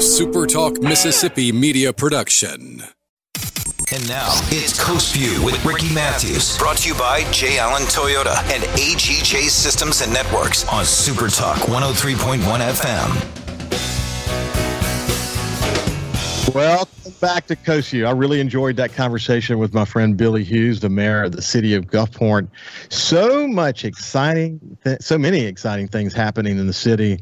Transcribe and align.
a 0.00 0.02
Super 0.02 0.46
Talk 0.46 0.80
Mississippi 0.80 1.52
media 1.52 1.92
production. 1.92 2.82
And 3.92 4.08
now 4.08 4.30
it's 4.44 4.82
Coast 4.82 5.14
View 5.14 5.44
with 5.44 5.62
Ricky 5.62 5.92
Matthews, 5.92 6.56
brought 6.56 6.78
to 6.78 6.88
you 6.88 6.94
by 6.94 7.30
J. 7.32 7.58
Allen 7.58 7.82
Toyota 7.82 8.34
and 8.50 8.62
AGJ 8.80 9.50
Systems 9.50 10.00
and 10.00 10.10
Networks 10.10 10.66
on 10.68 10.86
Super 10.86 11.28
Talk 11.28 11.58
103.1 11.68 12.38
FM. 12.40 13.40
Welcome 16.54 17.12
back 17.20 17.46
to 17.46 17.56
Coast 17.56 17.90
View. 17.90 18.06
I 18.06 18.10
really 18.12 18.40
enjoyed 18.40 18.76
that 18.76 18.92
conversation 18.92 19.58
with 19.58 19.72
my 19.72 19.84
friend 19.84 20.16
Billy 20.16 20.42
Hughes, 20.42 20.80
the 20.80 20.88
mayor 20.88 21.22
of 21.22 21.32
the 21.32 21.42
city 21.42 21.74
of 21.74 21.86
Gulfport. 21.86 22.48
So 22.88 23.46
much 23.46 23.84
exciting, 23.84 24.78
th- 24.82 25.00
so 25.00 25.16
many 25.16 25.40
exciting 25.44 25.86
things 25.86 26.12
happening 26.12 26.58
in 26.58 26.66
the 26.66 26.72
city 26.72 27.20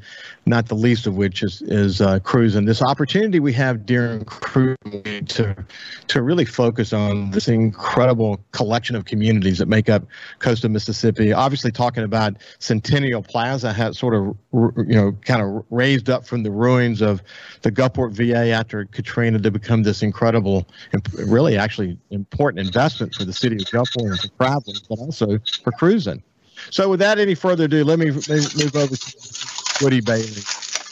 not 0.48 0.66
the 0.66 0.74
least 0.74 1.06
of 1.06 1.14
which 1.14 1.42
is 1.42 1.62
is 1.62 2.00
uh, 2.00 2.18
cruising. 2.20 2.64
This 2.64 2.82
opportunity 2.82 3.40
we 3.40 3.52
have 3.52 3.86
during 3.86 4.24
cruising 4.24 5.26
to 5.26 5.64
to 6.08 6.22
really 6.22 6.44
focus 6.44 6.92
on 6.92 7.30
this 7.30 7.48
incredible 7.48 8.40
collection 8.52 8.96
of 8.96 9.04
communities 9.04 9.58
that 9.58 9.66
make 9.66 9.88
up 9.88 10.04
coastal 10.38 10.70
Mississippi. 10.70 11.32
Obviously, 11.32 11.70
talking 11.70 12.02
about 12.02 12.36
Centennial 12.58 13.22
Plaza 13.22 13.72
had 13.72 13.94
sort 13.94 14.14
of 14.14 14.36
you 14.88 14.96
know 14.96 15.12
kind 15.24 15.42
of 15.42 15.64
raised 15.70 16.08
up 16.08 16.26
from 16.26 16.42
the 16.42 16.50
ruins 16.50 17.02
of 17.02 17.22
the 17.62 17.70
Gulfport 17.70 18.12
VA 18.12 18.50
after 18.50 18.86
Katrina 18.86 19.38
to 19.38 19.50
become 19.50 19.82
this 19.82 20.02
incredible, 20.02 20.66
really 21.26 21.56
actually 21.56 21.98
important 22.10 22.66
investment 22.66 23.14
for 23.14 23.24
the 23.24 23.32
city 23.32 23.56
of 23.56 23.62
Gulfport 23.62 24.10
and 24.10 24.20
for 24.20 24.28
travelers, 24.38 24.82
but 24.88 24.98
also 24.98 25.38
for 25.62 25.72
cruising. 25.72 26.22
So, 26.70 26.88
without 26.88 27.18
any 27.18 27.34
further 27.34 27.64
ado, 27.64 27.84
let 27.84 27.98
me 27.98 28.06
move 28.10 28.76
over 28.76 28.96
to 28.96 29.47
Woody 29.80 30.00
Bailey, 30.00 30.42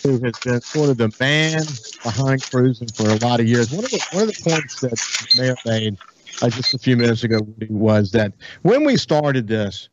who 0.02 0.18
has 0.24 0.38
been 0.44 0.60
sort 0.60 0.90
of 0.90 0.96
the 0.96 1.12
man 1.20 1.62
behind 2.02 2.42
cruising 2.42 2.88
for 2.88 3.08
a 3.08 3.16
lot 3.16 3.40
of 3.40 3.46
years. 3.46 3.70
One 3.70 3.84
of 3.84 3.90
the 3.90 4.04
one 4.12 4.22
of 4.24 4.28
the 4.28 4.42
points 4.42 4.80
that 4.80 5.36
mayor 5.36 5.56
made 5.64 5.98
uh, 6.42 6.50
just 6.50 6.74
a 6.74 6.78
few 6.78 6.96
minutes 6.96 7.24
ago 7.24 7.40
was 7.68 8.12
that 8.12 8.32
when 8.62 8.84
we 8.84 8.96
started 8.96 9.48
this, 9.48 9.88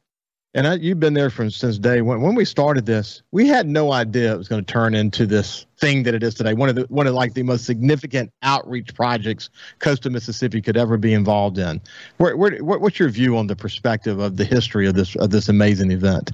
and 0.55 0.67
I, 0.67 0.75
you've 0.75 0.99
been 0.99 1.15
there 1.15 1.31
from 1.31 1.49
since 1.49 1.79
day 1.79 2.01
one. 2.01 2.21
When 2.21 2.35
we 2.35 2.45
started 2.45 2.85
this, 2.85 3.23
we 3.31 3.47
had 3.47 3.67
no 3.67 3.91
idea 3.91 4.33
it 4.33 4.37
was 4.37 4.47
going 4.47 4.63
to 4.63 4.71
turn 4.71 4.93
into 4.93 5.25
this 5.25 5.65
thing 5.79 6.03
that 6.03 6.13
it 6.13 6.21
is 6.21 6.35
today. 6.35 6.53
One 6.53 6.69
of 6.69 6.75
the 6.75 6.83
one 6.89 7.07
of 7.07 7.15
like 7.15 7.33
the 7.33 7.43
most 7.43 7.65
significant 7.65 8.31
outreach 8.43 8.93
projects 8.93 9.49
coastal 9.79 10.11
Mississippi 10.11 10.61
could 10.61 10.77
ever 10.77 10.97
be 10.97 11.13
involved 11.13 11.57
in. 11.57 11.81
Where, 12.17 12.37
where, 12.37 12.61
what's 12.61 12.99
your 12.99 13.09
view 13.09 13.35
on 13.37 13.47
the 13.47 13.55
perspective 13.55 14.19
of 14.19 14.37
the 14.37 14.45
history 14.45 14.87
of 14.87 14.93
this 14.93 15.15
of 15.15 15.31
this 15.31 15.49
amazing 15.49 15.89
event? 15.91 16.31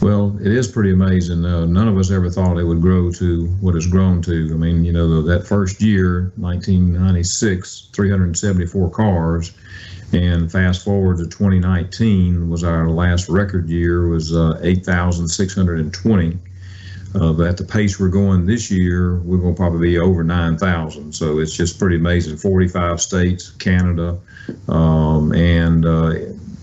Well, 0.00 0.38
it 0.40 0.52
is 0.52 0.68
pretty 0.68 0.92
amazing. 0.92 1.44
Uh, 1.44 1.66
none 1.66 1.88
of 1.88 1.98
us 1.98 2.12
ever 2.12 2.30
thought 2.30 2.58
it 2.58 2.64
would 2.64 2.80
grow 2.80 3.10
to 3.12 3.46
what 3.60 3.74
it's 3.74 3.86
grown 3.86 4.22
to. 4.22 4.50
I 4.52 4.56
mean, 4.56 4.84
you 4.84 4.92
know, 4.92 5.22
that 5.22 5.46
first 5.46 5.82
year, 5.82 6.32
1996, 6.36 7.88
374 7.92 8.90
cars, 8.90 9.52
and 10.12 10.50
fast 10.50 10.84
forward 10.84 11.18
to 11.18 11.24
2019 11.24 12.48
was 12.48 12.62
our 12.62 12.88
last 12.88 13.28
record 13.28 13.68
year 13.68 14.06
was 14.08 14.34
uh, 14.34 14.58
8,620. 14.62 16.38
Uh, 17.14 17.32
but 17.32 17.46
at 17.46 17.56
the 17.56 17.64
pace 17.64 17.98
we're 17.98 18.08
going 18.08 18.46
this 18.46 18.70
year, 18.70 19.16
we're 19.20 19.38
going 19.38 19.54
to 19.54 19.58
probably 19.58 19.88
be 19.88 19.98
over 19.98 20.22
9,000. 20.22 21.12
So 21.12 21.38
it's 21.38 21.56
just 21.56 21.78
pretty 21.78 21.96
amazing. 21.96 22.36
45 22.36 23.00
states, 23.00 23.50
Canada, 23.52 24.18
um, 24.68 25.32
and 25.32 25.86
uh, 25.86 26.12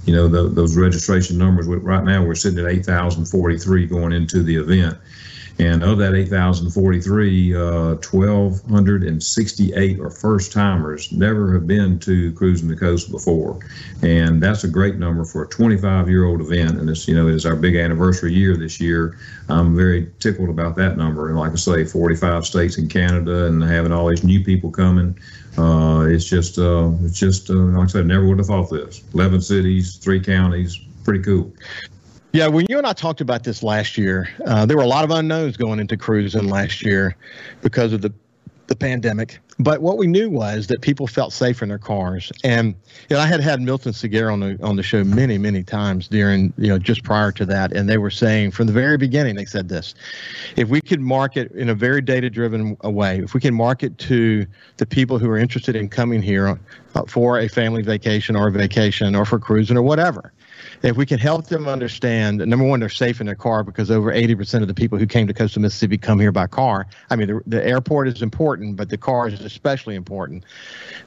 you 0.05 0.15
know, 0.15 0.27
the, 0.27 0.49
those 0.49 0.77
registration 0.77 1.37
numbers. 1.37 1.67
Right 1.67 2.03
now, 2.03 2.23
we're 2.23 2.35
sitting 2.35 2.59
at 2.59 2.71
8,043 2.71 3.87
going 3.87 4.13
into 4.13 4.43
the 4.43 4.55
event. 4.55 4.97
And 5.57 5.83
of 5.83 5.99
that 5.99 6.15
8,043, 6.15 7.55
uh, 7.55 7.95
1,268 7.95 9.99
are 10.01 10.09
first 10.09 10.51
timers, 10.51 11.09
never 11.13 11.53
have 11.53 11.65
been 11.65 11.97
to 11.99 12.33
Cruising 12.33 12.67
the 12.67 12.75
Coast 12.75 13.09
before. 13.09 13.57
And 14.01 14.43
that's 14.43 14.65
a 14.65 14.67
great 14.67 14.95
number 14.95 15.23
for 15.23 15.44
a 15.44 15.47
25 15.47 16.09
year 16.09 16.25
old 16.25 16.41
event. 16.41 16.77
And 16.77 16.89
it's, 16.89 17.07
you 17.07 17.15
know, 17.15 17.29
it's 17.29 17.45
our 17.45 17.55
big 17.55 17.77
anniversary 17.77 18.33
year 18.33 18.57
this 18.57 18.81
year. 18.81 19.17
I'm 19.47 19.77
very 19.77 20.11
tickled 20.19 20.49
about 20.49 20.75
that 20.75 20.97
number. 20.97 21.29
And 21.29 21.39
like 21.39 21.53
I 21.53 21.55
say, 21.55 21.85
45 21.85 22.45
states 22.45 22.77
in 22.77 22.89
Canada 22.89 23.45
and 23.45 23.63
having 23.63 23.94
all 23.94 24.09
these 24.09 24.25
new 24.25 24.44
people 24.44 24.71
coming. 24.71 25.17
Uh, 25.57 26.05
it's 26.07 26.25
just, 26.25 26.57
uh, 26.57 26.91
it's 27.03 27.19
just, 27.19 27.49
uh, 27.49 27.53
like 27.53 27.85
I 27.85 27.88
said, 27.88 28.07
never 28.07 28.27
would 28.27 28.39
have 28.39 28.47
thought 28.47 28.69
this. 28.69 29.03
11 29.13 29.41
cities, 29.41 29.95
three 29.95 30.19
counties, 30.19 30.77
pretty 31.03 31.23
cool. 31.23 31.53
Yeah, 32.33 32.47
when 32.47 32.66
you 32.67 32.77
and 32.77 32.85
I 32.85 32.91
talked 32.91 33.21
about 33.21 33.43
this 33.43 33.63
last 33.63 33.97
year, 33.97 34.29
uh, 34.45 34.65
there 34.65 34.75
were 34.75 34.83
a 34.83 34.88
lot 34.88 35.05
of 35.05 35.11
unknowns 35.11 35.55
going 35.55 35.79
into 35.79 35.95
cruising 35.95 36.49
last 36.49 36.83
year 36.83 37.15
because 37.61 37.94
of 37.94 38.01
the 38.01 38.11
the 38.67 38.75
pandemic. 38.75 39.39
But 39.57 39.81
what 39.81 39.97
we 39.97 40.05
knew 40.05 40.29
was 40.29 40.67
that 40.67 40.81
people 40.81 41.07
felt 41.07 41.31
safe 41.31 41.61
in 41.63 41.69
their 41.69 41.77
cars, 41.77 42.29
and 42.43 42.75
you 43.09 43.16
know, 43.16 43.19
I 43.21 43.25
had 43.25 43.39
had 43.39 43.61
Milton 43.61 43.93
Segarra 43.93 44.33
on 44.33 44.41
the 44.41 44.59
on 44.61 44.75
the 44.75 44.83
show 44.83 45.05
many 45.05 45.38
many 45.38 45.63
times 45.63 46.09
during 46.09 46.53
you 46.57 46.67
know 46.67 46.77
just 46.77 47.03
prior 47.03 47.31
to 47.33 47.45
that, 47.45 47.71
and 47.71 47.88
they 47.88 47.97
were 47.97 48.09
saying 48.09 48.51
from 48.51 48.67
the 48.67 48.73
very 48.73 48.97
beginning 48.97 49.35
they 49.35 49.45
said 49.45 49.69
this: 49.69 49.95
if 50.57 50.67
we 50.67 50.81
could 50.81 50.99
market 50.99 51.51
in 51.53 51.69
a 51.69 51.73
very 51.73 52.01
data 52.01 52.29
driven 52.29 52.75
way, 52.83 53.19
if 53.19 53.33
we 53.33 53.39
can 53.39 53.53
market 53.53 53.97
to 53.99 54.45
the 54.75 54.85
people 54.85 55.17
who 55.19 55.29
are 55.29 55.38
interested 55.38 55.73
in 55.73 55.88
coming 55.88 56.21
here 56.21 56.59
uh, 56.94 57.03
for 57.07 57.39
a 57.39 57.47
family 57.47 57.81
vacation 57.81 58.35
or 58.35 58.49
a 58.49 58.51
vacation 58.51 59.15
or 59.15 59.23
for 59.23 59.39
cruising 59.39 59.77
or 59.77 59.83
whatever, 59.83 60.33
if 60.83 60.97
we 60.97 61.05
can 61.05 61.19
help 61.19 61.47
them 61.47 61.67
understand 61.67 62.38
number 62.39 62.66
one 62.66 62.79
they're 62.79 62.89
safe 62.89 63.19
in 63.19 63.25
their 63.25 63.35
car 63.35 63.63
because 63.63 63.89
over 63.91 64.11
80% 64.11 64.61
of 64.61 64.67
the 64.67 64.73
people 64.73 64.97
who 64.97 65.05
came 65.05 65.27
to 65.27 65.33
coastal 65.33 65.61
mississippi 65.61 65.97
come 65.97 66.19
here 66.19 66.31
by 66.31 66.47
car. 66.47 66.88
I 67.09 67.16
mean 67.16 67.27
the, 67.27 67.41
the 67.45 67.66
airport 67.66 68.07
is 68.07 68.21
important 68.21 68.75
but 68.75 68.89
the 68.89 68.97
car 68.97 69.27
is 69.27 69.41
especially 69.41 69.95
important. 69.95 70.45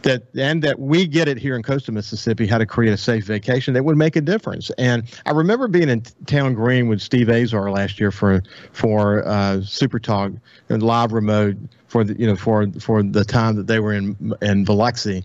That 0.03 0.25
and 0.37 0.63
that 0.63 0.79
we 0.79 1.07
get 1.07 1.29
it 1.29 1.39
here 1.39 1.57
in 1.57 1.63
coastal 1.63 1.95
mississippi 1.95 2.47
how 2.47 2.59
to 2.59 2.67
create 2.67 2.93
a 2.93 2.97
safe 2.97 3.25
vacation 3.25 3.75
that 3.75 3.85
would 3.85 3.97
make 3.97 4.17
a 4.17 4.21
difference. 4.21 4.71
And 4.79 5.05
i 5.27 5.31
remember 5.31 5.69
being 5.69 5.89
in 5.89 6.03
town 6.27 6.55
green 6.55 6.89
with 6.89 7.01
steve 7.01 7.29
azar 7.29 7.71
last 7.71 8.01
year 8.01 8.11
for 8.11 8.43
for 8.73 9.27
uh, 9.27 9.63
super 9.63 9.99
talk 9.99 10.33
and 10.69 10.83
live 10.83 11.13
remote 11.13 11.57
for 11.89 12.05
the 12.05 12.19
you 12.19 12.27
know 12.27 12.37
for 12.37 12.71
for 12.79 13.03
the 13.03 13.25
time 13.25 13.57
that 13.57 13.67
they 13.67 13.81
were 13.81 13.93
in 13.93 14.35
in 14.41 14.65
Biloxi, 14.65 15.25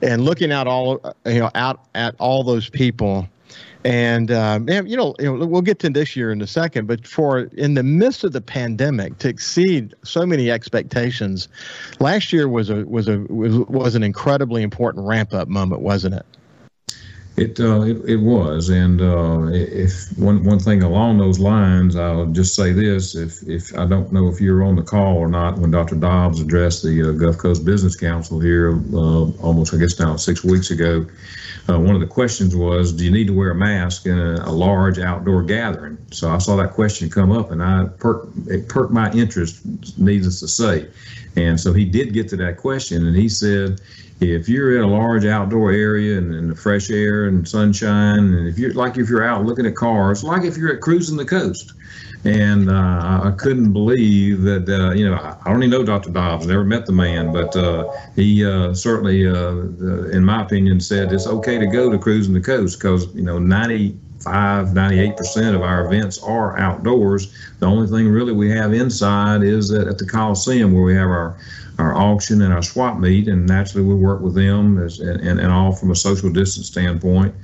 and 0.00 0.24
looking 0.24 0.50
out 0.50 0.66
all 0.66 1.14
you 1.26 1.40
know 1.40 1.50
out 1.54 1.86
at 1.94 2.14
all 2.18 2.42
those 2.42 2.68
people 2.70 3.28
and, 3.84 4.30
um, 4.30 4.66
you, 4.68 4.96
know, 4.96 5.14
you 5.18 5.36
know, 5.36 5.44
we'll 5.46 5.60
get 5.60 5.78
to 5.80 5.90
this 5.90 6.16
year 6.16 6.32
in 6.32 6.40
a 6.40 6.46
second, 6.46 6.86
but 6.86 7.06
for 7.06 7.40
in 7.56 7.74
the 7.74 7.82
midst 7.82 8.24
of 8.24 8.32
the 8.32 8.40
pandemic 8.40 9.18
to 9.18 9.28
exceed 9.28 9.94
so 10.02 10.24
many 10.24 10.50
expectations, 10.50 11.48
last 12.00 12.32
year 12.32 12.48
was 12.48 12.70
a 12.70 12.86
was 12.86 13.08
a 13.08 13.18
was, 13.28 13.58
was 13.68 13.94
an 13.94 14.02
incredibly 14.02 14.62
important 14.62 15.06
ramp 15.06 15.34
up 15.34 15.48
moment, 15.48 15.82
wasn't 15.82 16.14
it? 16.14 16.24
It, 17.36 17.58
uh, 17.58 17.80
it, 17.82 17.96
it 18.08 18.16
was, 18.16 18.68
and 18.68 19.00
uh, 19.00 19.48
if 19.50 20.16
one 20.16 20.44
one 20.44 20.60
thing 20.60 20.84
along 20.84 21.18
those 21.18 21.40
lines, 21.40 21.96
I'll 21.96 22.26
just 22.26 22.54
say 22.54 22.72
this: 22.72 23.16
if 23.16 23.42
if 23.42 23.76
I 23.76 23.86
don't 23.86 24.12
know 24.12 24.28
if 24.28 24.40
you 24.40 24.54
were 24.54 24.62
on 24.62 24.76
the 24.76 24.82
call 24.82 25.16
or 25.16 25.28
not 25.28 25.58
when 25.58 25.72
Dr. 25.72 25.96
Dobbs 25.96 26.40
addressed 26.40 26.84
the 26.84 27.10
uh, 27.10 27.12
Gulf 27.12 27.38
Coast 27.38 27.64
Business 27.64 27.96
Council 27.96 28.38
here, 28.38 28.78
uh, 28.92 29.30
almost 29.42 29.74
I 29.74 29.78
guess 29.78 29.98
now 29.98 30.14
six 30.14 30.44
weeks 30.44 30.70
ago, 30.70 31.06
uh, 31.68 31.80
one 31.80 31.94
of 31.94 32.00
the 32.00 32.06
questions 32.06 32.54
was, 32.54 32.92
do 32.92 33.04
you 33.04 33.10
need 33.10 33.26
to 33.26 33.32
wear 33.32 33.50
a 33.50 33.54
mask 33.54 34.06
in 34.06 34.18
a, 34.18 34.34
a, 34.44 34.52
large 34.52 34.98
outdoor 34.98 35.42
gathering? 35.42 35.96
So 36.10 36.28
I 36.28 36.36
saw 36.38 36.56
that 36.56 36.72
question 36.72 37.08
come 37.08 37.32
up, 37.32 37.50
and 37.50 37.62
I 37.62 37.84
it 38.46 38.68
perked 38.68 38.92
my 38.92 39.10
interest, 39.12 39.60
needless 39.98 40.40
to 40.40 40.48
say. 40.48 40.88
And 41.36 41.58
so 41.58 41.72
he 41.72 41.86
did 41.86 42.12
get 42.12 42.28
to 42.28 42.36
that 42.36 42.58
question, 42.58 43.06
and 43.06 43.16
he 43.16 43.28
said, 43.30 43.80
if 44.20 44.48
you're 44.48 44.76
in 44.76 44.84
a 44.84 44.86
large 44.86 45.24
outdoor 45.24 45.72
area 45.72 46.18
and 46.18 46.34
in 46.34 46.48
the 46.48 46.54
fresh 46.54 46.90
air 46.90 47.26
and 47.26 47.46
sunshine, 47.46 48.18
and 48.18 48.48
if 48.48 48.58
you're 48.58 48.72
like 48.72 48.96
if 48.96 49.08
you're 49.08 49.24
out 49.24 49.44
looking 49.44 49.66
at 49.66 49.74
cars, 49.74 50.22
like 50.22 50.44
if 50.44 50.56
you're 50.56 50.72
at 50.72 50.80
cruising 50.80 51.16
the 51.16 51.24
coast, 51.24 51.72
and 52.24 52.70
uh, 52.70 53.20
I 53.24 53.34
couldn't 53.36 53.72
believe 53.72 54.42
that 54.42 54.68
uh, 54.68 54.92
you 54.92 55.08
know 55.08 55.16
I 55.16 55.50
don't 55.50 55.62
even 55.62 55.70
know 55.70 55.84
Dr. 55.84 56.10
Dobbs, 56.10 56.46
never 56.46 56.64
met 56.64 56.86
the 56.86 56.92
man, 56.92 57.32
but 57.32 57.54
uh, 57.56 57.90
he 58.14 58.44
uh, 58.44 58.72
certainly, 58.72 59.26
uh, 59.26 59.50
in 60.10 60.24
my 60.24 60.42
opinion, 60.42 60.80
said 60.80 61.12
it's 61.12 61.26
okay 61.26 61.58
to 61.58 61.66
go 61.66 61.90
to 61.90 61.98
cruising 61.98 62.34
the 62.34 62.40
coast 62.40 62.78
because 62.78 63.12
you 63.14 63.22
know 63.22 63.38
95, 63.38 64.74
98 64.74 65.16
percent 65.16 65.56
of 65.56 65.62
our 65.62 65.86
events 65.86 66.22
are 66.22 66.58
outdoors. 66.58 67.34
The 67.58 67.66
only 67.66 67.88
thing 67.88 68.08
really 68.08 68.32
we 68.32 68.50
have 68.50 68.72
inside 68.72 69.42
is 69.42 69.70
at 69.72 69.98
the 69.98 70.06
Coliseum 70.06 70.72
where 70.72 70.84
we 70.84 70.94
have 70.94 71.08
our 71.08 71.36
our 71.78 71.94
auction 71.94 72.42
and 72.42 72.52
our 72.52 72.62
swap 72.62 72.98
meet, 72.98 73.28
and 73.28 73.46
naturally 73.46 73.86
we 73.86 73.94
work 73.94 74.20
with 74.20 74.34
them 74.34 74.82
as, 74.82 75.00
and, 75.00 75.40
and, 75.40 75.52
all 75.52 75.72
from 75.72 75.90
a 75.90 75.96
social 75.96 76.30
distance 76.30 76.68
standpoint. 76.68 77.34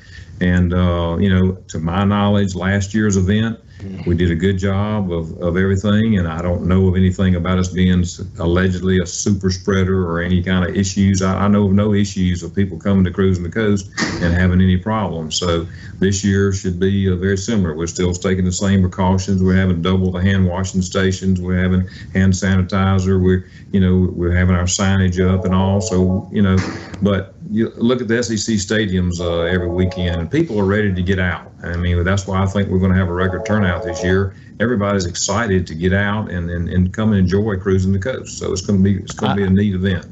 And 0.41 0.73
uh, 0.73 1.17
you 1.19 1.29
know, 1.29 1.59
to 1.69 1.79
my 1.79 2.05
knowledge, 2.05 2.55
last 2.55 2.95
year's 2.95 3.17
event 3.17 3.59
we 4.07 4.15
did 4.15 4.31
a 4.31 4.35
good 4.35 4.59
job 4.59 5.13
of, 5.13 5.37
of 5.39 5.57
everything, 5.57 6.19
and 6.19 6.29
I 6.29 6.43
don't 6.43 6.67
know 6.67 6.89
of 6.89 6.97
anything 6.97 7.37
about 7.37 7.59
us 7.59 7.69
being 7.69 8.05
allegedly 8.39 8.99
a 8.99 9.07
super 9.07 9.51
spreader 9.51 10.07
or 10.09 10.21
any 10.21 10.43
kind 10.43 10.69
of 10.69 10.77
issues. 10.77 11.23
I, 11.23 11.45
I 11.45 11.49
know 11.49 11.67
of 11.67 11.73
no 11.73 11.95
issues 11.95 12.43
of 12.43 12.55
people 12.55 12.79
coming 12.79 13.05
to 13.05 13.11
cruising 13.11 13.45
the 13.45 13.51
coast 13.51 13.91
and 14.23 14.35
having 14.35 14.61
any 14.61 14.77
problems. 14.77 15.37
So 15.37 15.67
this 15.99 16.25
year 16.25 16.53
should 16.53 16.79
be 16.79 17.11
uh, 17.11 17.17
very 17.17 17.37
similar. 17.37 17.75
We're 17.75 17.87
still 17.87 18.13
taking 18.13 18.45
the 18.45 18.53
same 18.53 18.81
precautions. 18.81 19.43
We're 19.43 19.57
having 19.57 19.83
double 19.83 20.11
the 20.11 20.21
hand 20.21 20.47
washing 20.47 20.83
stations. 20.83 21.41
We're 21.41 21.61
having 21.61 21.87
hand 22.13 22.33
sanitizer. 22.33 23.23
We're 23.23 23.47
you 23.73 23.81
know 23.81 24.11
we're 24.13 24.35
having 24.35 24.55
our 24.55 24.65
signage 24.65 25.21
up 25.21 25.45
and 25.45 25.55
all. 25.55 25.81
So 25.81 26.29
you 26.33 26.43
know, 26.43 26.57
but 27.03 27.35
you 27.51 27.71
look 27.77 28.01
at 28.01 28.09
the 28.09 28.23
SEC 28.23 28.57
stadiums 28.57 29.21
uh, 29.21 29.43
every 29.43 29.69
weekend, 29.69 30.21
and 30.21 30.31
people 30.31 30.59
are 30.59 30.65
ready 30.65 30.95
to 30.95 31.03
get 31.03 31.19
out. 31.19 31.50
I 31.63 31.77
mean, 31.77 32.03
that's 32.05 32.27
why 32.27 32.43
I 32.43 32.47
think 32.47 32.69
we're 32.69 32.79
going 32.79 32.93
to 32.93 32.99
have 32.99 33.09
a 33.09 33.13
record 33.13 33.45
turnout 33.45 33.83
this 33.85 34.03
year. 34.03 34.35
Everybody's 34.61 35.07
excited 35.07 35.67
to 35.67 35.75
get 35.75 35.93
out 35.93 36.31
and, 36.31 36.51
and, 36.51 36.69
and 36.69 36.93
come 36.93 37.11
and 37.11 37.19
enjoy 37.19 37.57
cruising 37.59 37.93
the 37.93 37.99
coast. 37.99 38.39
So 38.39 38.53
it's 38.53 38.63
going 38.63 38.79
to 38.79 38.85
be 38.85 38.97
it's 38.97 39.15
going 39.15 39.37
to 39.37 39.43
be 39.43 39.47
a 39.47 39.51
neat 39.51 39.75
event. 39.75 40.07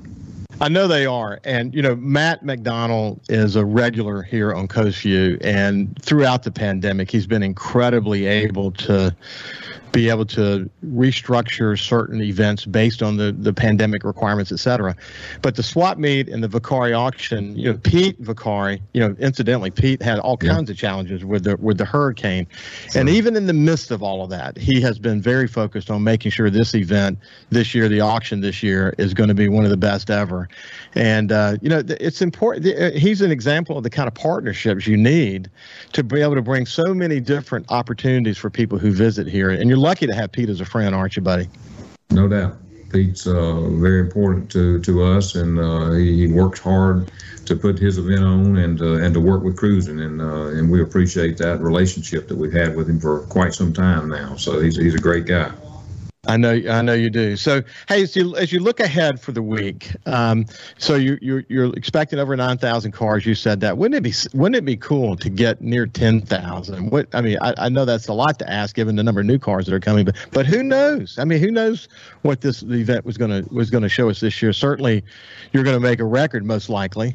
I 0.60 0.68
know 0.68 0.88
they 0.88 1.06
are. 1.06 1.40
And, 1.44 1.72
you 1.72 1.82
know, 1.82 1.94
Matt 1.94 2.44
McDonald 2.44 3.20
is 3.28 3.54
a 3.54 3.64
regular 3.64 4.22
here 4.22 4.52
on 4.52 4.66
Coast 4.66 5.02
View. 5.02 5.38
And 5.40 5.96
throughout 6.02 6.42
the 6.42 6.50
pandemic, 6.50 7.10
he's 7.10 7.28
been 7.28 7.44
incredibly 7.44 8.26
able 8.26 8.72
to 8.72 9.14
be 9.92 10.08
able 10.08 10.26
to 10.26 10.68
restructure 10.86 11.78
certain 11.78 12.20
events 12.20 12.66
based 12.66 13.02
on 13.02 13.16
the, 13.16 13.32
the 13.32 13.52
pandemic 13.52 14.04
requirements, 14.04 14.52
et 14.52 14.58
cetera. 14.58 14.94
But 15.42 15.56
the 15.56 15.62
swap 15.62 15.98
meet 15.98 16.28
and 16.28 16.42
the 16.42 16.48
Vicari 16.48 16.96
auction, 16.96 17.56
you 17.56 17.72
know, 17.72 17.78
Pete 17.78 18.20
Vicari, 18.22 18.80
you 18.92 19.00
know, 19.00 19.16
incidentally, 19.18 19.70
Pete 19.70 20.02
had 20.02 20.18
all 20.18 20.38
yeah. 20.42 20.54
kinds 20.54 20.70
of 20.70 20.76
challenges 20.76 21.24
with 21.24 21.44
the 21.44 21.56
with 21.56 21.78
the 21.78 21.84
hurricane, 21.84 22.46
sure. 22.90 23.00
and 23.00 23.08
even 23.08 23.36
in 23.36 23.46
the 23.46 23.52
midst 23.52 23.90
of 23.90 24.02
all 24.02 24.22
of 24.22 24.30
that, 24.30 24.56
he 24.58 24.80
has 24.80 24.98
been 24.98 25.22
very 25.22 25.48
focused 25.48 25.90
on 25.90 26.04
making 26.04 26.30
sure 26.30 26.50
this 26.50 26.74
event 26.74 27.18
this 27.50 27.74
year, 27.74 27.88
the 27.88 28.00
auction 28.00 28.40
this 28.40 28.62
year, 28.62 28.94
is 28.98 29.14
going 29.14 29.28
to 29.28 29.34
be 29.34 29.48
one 29.48 29.64
of 29.64 29.70
the 29.70 29.76
best 29.76 30.10
ever. 30.10 30.48
And 30.94 31.32
uh, 31.32 31.56
you 31.62 31.68
know, 31.68 31.82
it's 32.00 32.20
important. 32.20 32.66
Uh, 32.66 32.90
he's 32.90 33.20
an 33.22 33.30
example 33.30 33.76
of 33.76 33.84
the 33.84 33.90
kind 33.90 34.08
of 34.08 34.14
partnerships 34.14 34.86
you 34.86 34.96
need 34.96 35.50
to 35.92 36.02
be 36.02 36.20
able 36.20 36.34
to 36.34 36.42
bring 36.42 36.66
so 36.66 36.92
many 36.94 37.20
different 37.20 37.66
opportunities 37.70 38.36
for 38.36 38.50
people 38.50 38.78
who 38.78 38.90
visit 38.90 39.26
here. 39.26 39.50
And 39.50 39.68
you're 39.68 39.77
lucky 39.78 40.06
to 40.06 40.14
have 40.14 40.32
Pete 40.32 40.48
as 40.48 40.60
a 40.60 40.64
friend, 40.64 40.94
aren't 40.94 41.16
you, 41.16 41.22
buddy? 41.22 41.48
No 42.10 42.28
doubt. 42.28 42.56
Pete's 42.90 43.26
uh, 43.26 43.68
very 43.72 44.00
important 44.00 44.50
to, 44.50 44.80
to 44.80 45.02
us, 45.02 45.34
and 45.34 45.58
uh, 45.58 45.92
he, 45.92 46.26
he, 46.26 46.32
works 46.32 46.58
hard 46.58 47.10
to 47.44 47.54
put 47.54 47.78
his 47.78 47.98
event 47.98 48.24
on 48.24 48.56
and 48.56 48.80
uh, 48.80 48.94
and 48.94 49.12
to 49.12 49.20
work 49.20 49.42
with 49.42 49.56
cruising, 49.56 50.00
and 50.00 50.22
uh, 50.22 50.46
and 50.46 50.70
we 50.70 50.82
appreciate 50.82 51.36
that 51.38 51.60
relationship 51.60 52.28
that 52.28 52.36
we've 52.36 52.52
had 52.52 52.74
with 52.74 52.88
him 52.88 52.98
for 52.98 53.20
quite 53.26 53.52
some 53.52 53.74
time 53.74 54.08
now. 54.08 54.36
So 54.36 54.58
he's 54.58 54.76
he's 54.76 54.94
a 54.94 54.98
great 54.98 55.26
guy. 55.26 55.52
I 56.26 56.36
know, 56.36 56.60
I 56.68 56.82
know 56.82 56.94
you 56.94 57.10
do. 57.10 57.36
So, 57.36 57.62
hey, 57.88 58.02
as 58.02 58.16
you, 58.16 58.34
as 58.34 58.52
you 58.52 58.58
look 58.58 58.80
ahead 58.80 59.20
for 59.20 59.30
the 59.30 59.42
week, 59.42 59.94
um, 60.04 60.46
so 60.76 60.96
you, 60.96 61.16
you're 61.22 61.44
you're 61.48 61.72
expecting 61.74 62.18
over 62.18 62.36
nine 62.36 62.58
thousand 62.58 62.90
cars. 62.90 63.24
You 63.24 63.36
said 63.36 63.60
that. 63.60 63.78
Wouldn't 63.78 63.94
it 63.94 64.02
be 64.02 64.12
Wouldn't 64.36 64.56
it 64.56 64.64
be 64.64 64.76
cool 64.76 65.16
to 65.16 65.30
get 65.30 65.60
near 65.60 65.86
ten 65.86 66.20
thousand? 66.20 66.90
What 66.90 67.06
I 67.14 67.20
mean, 67.20 67.38
I, 67.40 67.54
I 67.56 67.68
know 67.68 67.84
that's 67.84 68.08
a 68.08 68.12
lot 68.12 68.36
to 68.40 68.50
ask 68.50 68.74
given 68.74 68.96
the 68.96 69.04
number 69.04 69.20
of 69.20 69.26
new 69.26 69.38
cars 69.38 69.66
that 69.66 69.74
are 69.74 69.80
coming, 69.80 70.04
but 70.04 70.16
but 70.32 70.44
who 70.44 70.64
knows? 70.64 71.18
I 71.20 71.24
mean, 71.24 71.38
who 71.38 71.52
knows 71.52 71.88
what 72.22 72.40
this 72.40 72.60
the 72.60 72.76
event 72.76 73.04
was 73.04 73.16
going 73.16 73.30
to 73.30 73.54
was 73.54 73.70
to 73.70 73.88
show 73.88 74.10
us 74.10 74.18
this 74.18 74.42
year? 74.42 74.52
Certainly, 74.52 75.04
you're 75.52 75.64
going 75.64 75.76
to 75.76 75.80
make 75.80 76.00
a 76.00 76.04
record, 76.04 76.44
most 76.44 76.68
likely. 76.68 77.14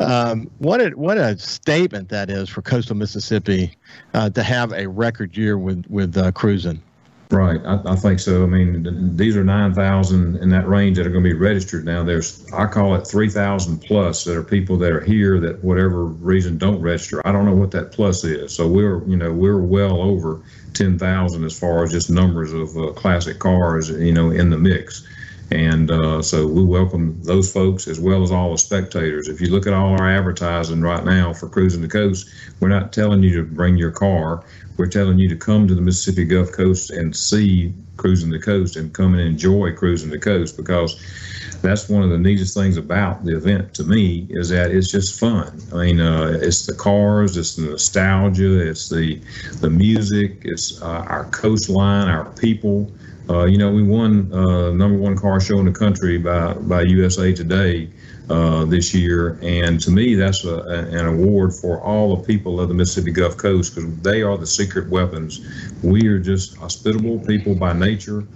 Um, 0.00 0.50
what 0.58 0.80
a 0.80 0.88
what 0.90 1.18
a 1.18 1.38
statement 1.38 2.08
that 2.08 2.30
is 2.30 2.48
for 2.48 2.62
coastal 2.62 2.96
Mississippi 2.96 3.76
uh, 4.14 4.30
to 4.30 4.42
have 4.42 4.72
a 4.72 4.88
record 4.88 5.36
year 5.36 5.58
with 5.58 5.84
with 5.90 6.16
uh, 6.16 6.32
cruising. 6.32 6.82
Right, 7.30 7.60
I, 7.64 7.80
I, 7.92 7.94
think 7.94 8.18
so. 8.18 8.42
I 8.42 8.46
mean, 8.46 9.16
these 9.16 9.36
are 9.36 9.44
9,000 9.44 10.38
in 10.38 10.48
that 10.48 10.66
range 10.66 10.96
that 10.96 11.06
are 11.06 11.10
going 11.10 11.22
to 11.22 11.30
be 11.30 11.36
registered 11.36 11.84
now. 11.84 12.02
There's, 12.02 12.44
I 12.52 12.66
call 12.66 12.96
it 12.96 13.06
3,000 13.06 13.78
plus 13.78 14.24
that 14.24 14.36
are 14.36 14.42
people 14.42 14.76
that 14.78 14.90
are 14.90 15.00
here 15.00 15.38
that 15.38 15.62
whatever 15.62 16.06
reason 16.06 16.58
don't 16.58 16.80
register. 16.80 17.24
I 17.24 17.30
don't 17.30 17.46
know 17.46 17.54
what 17.54 17.70
that 17.70 17.92
plus 17.92 18.24
is. 18.24 18.52
So 18.52 18.66
we're, 18.66 19.06
you 19.06 19.16
know, 19.16 19.32
we're 19.32 19.60
well 19.60 20.02
over 20.02 20.42
10,000 20.74 21.44
as 21.44 21.56
far 21.56 21.84
as 21.84 21.92
just 21.92 22.10
numbers 22.10 22.52
of 22.52 22.76
uh, 22.76 22.92
classic 22.94 23.38
cars, 23.38 23.90
you 23.90 24.12
know, 24.12 24.32
in 24.32 24.50
the 24.50 24.58
mix. 24.58 25.06
And 25.50 25.90
uh, 25.90 26.22
so 26.22 26.46
we 26.46 26.64
welcome 26.64 27.20
those 27.24 27.52
folks 27.52 27.88
as 27.88 27.98
well 27.98 28.22
as 28.22 28.30
all 28.30 28.52
the 28.52 28.58
spectators. 28.58 29.28
If 29.28 29.40
you 29.40 29.48
look 29.48 29.66
at 29.66 29.72
all 29.72 30.00
our 30.00 30.08
advertising 30.08 30.80
right 30.80 31.04
now 31.04 31.32
for 31.32 31.48
Cruising 31.48 31.82
the 31.82 31.88
Coast, 31.88 32.28
we're 32.60 32.68
not 32.68 32.92
telling 32.92 33.22
you 33.22 33.36
to 33.36 33.42
bring 33.42 33.76
your 33.76 33.90
car. 33.90 34.44
We're 34.76 34.86
telling 34.86 35.18
you 35.18 35.28
to 35.28 35.36
come 35.36 35.66
to 35.66 35.74
the 35.74 35.80
Mississippi 35.80 36.24
Gulf 36.24 36.52
Coast 36.52 36.90
and 36.90 37.14
see 37.14 37.74
Cruising 37.96 38.30
the 38.30 38.38
Coast 38.38 38.76
and 38.76 38.94
come 38.94 39.14
and 39.14 39.20
enjoy 39.20 39.74
Cruising 39.74 40.10
the 40.10 40.18
Coast 40.18 40.56
because 40.56 41.00
that's 41.62 41.88
one 41.88 42.02
of 42.02 42.10
the 42.10 42.18
neatest 42.18 42.54
things 42.54 42.76
about 42.76 43.24
the 43.24 43.36
event 43.36 43.74
to 43.74 43.84
me 43.84 44.26
is 44.30 44.48
that 44.50 44.70
it's 44.70 44.90
just 44.90 45.18
fun. 45.18 45.60
I 45.72 45.86
mean, 45.86 46.00
uh, 46.00 46.38
it's 46.40 46.64
the 46.64 46.74
cars, 46.74 47.36
it's 47.36 47.56
the 47.56 47.62
nostalgia, 47.62 48.68
it's 48.68 48.88
the 48.88 49.20
the 49.60 49.68
music, 49.68 50.42
it's 50.44 50.80
uh, 50.80 51.04
our 51.08 51.24
coastline, 51.26 52.08
our 52.08 52.30
people. 52.32 52.90
Uh, 53.30 53.44
you 53.44 53.58
know, 53.58 53.70
we 53.70 53.82
won 53.82 54.32
uh, 54.32 54.72
number 54.72 54.98
one 54.98 55.16
car 55.16 55.40
show 55.40 55.60
in 55.60 55.64
the 55.64 55.72
country 55.72 56.18
by 56.18 56.52
by 56.54 56.82
USA 56.82 57.32
Today 57.32 57.88
uh, 58.28 58.64
this 58.64 58.92
year, 58.92 59.38
and 59.40 59.80
to 59.82 59.92
me, 59.92 60.16
that's 60.16 60.44
a, 60.44 60.58
an 60.64 61.06
award 61.06 61.54
for 61.54 61.80
all 61.80 62.16
the 62.16 62.24
people 62.24 62.60
of 62.60 62.68
the 62.68 62.74
Mississippi 62.74 63.12
Gulf 63.12 63.36
Coast 63.36 63.76
because 63.76 63.96
they 64.00 64.22
are 64.22 64.36
the 64.36 64.48
secret 64.48 64.88
weapons. 64.88 65.40
We 65.84 66.08
are 66.08 66.18
just 66.18 66.56
hospitable 66.56 67.20
people 67.20 67.54
by 67.54 67.72
nature. 67.72 68.26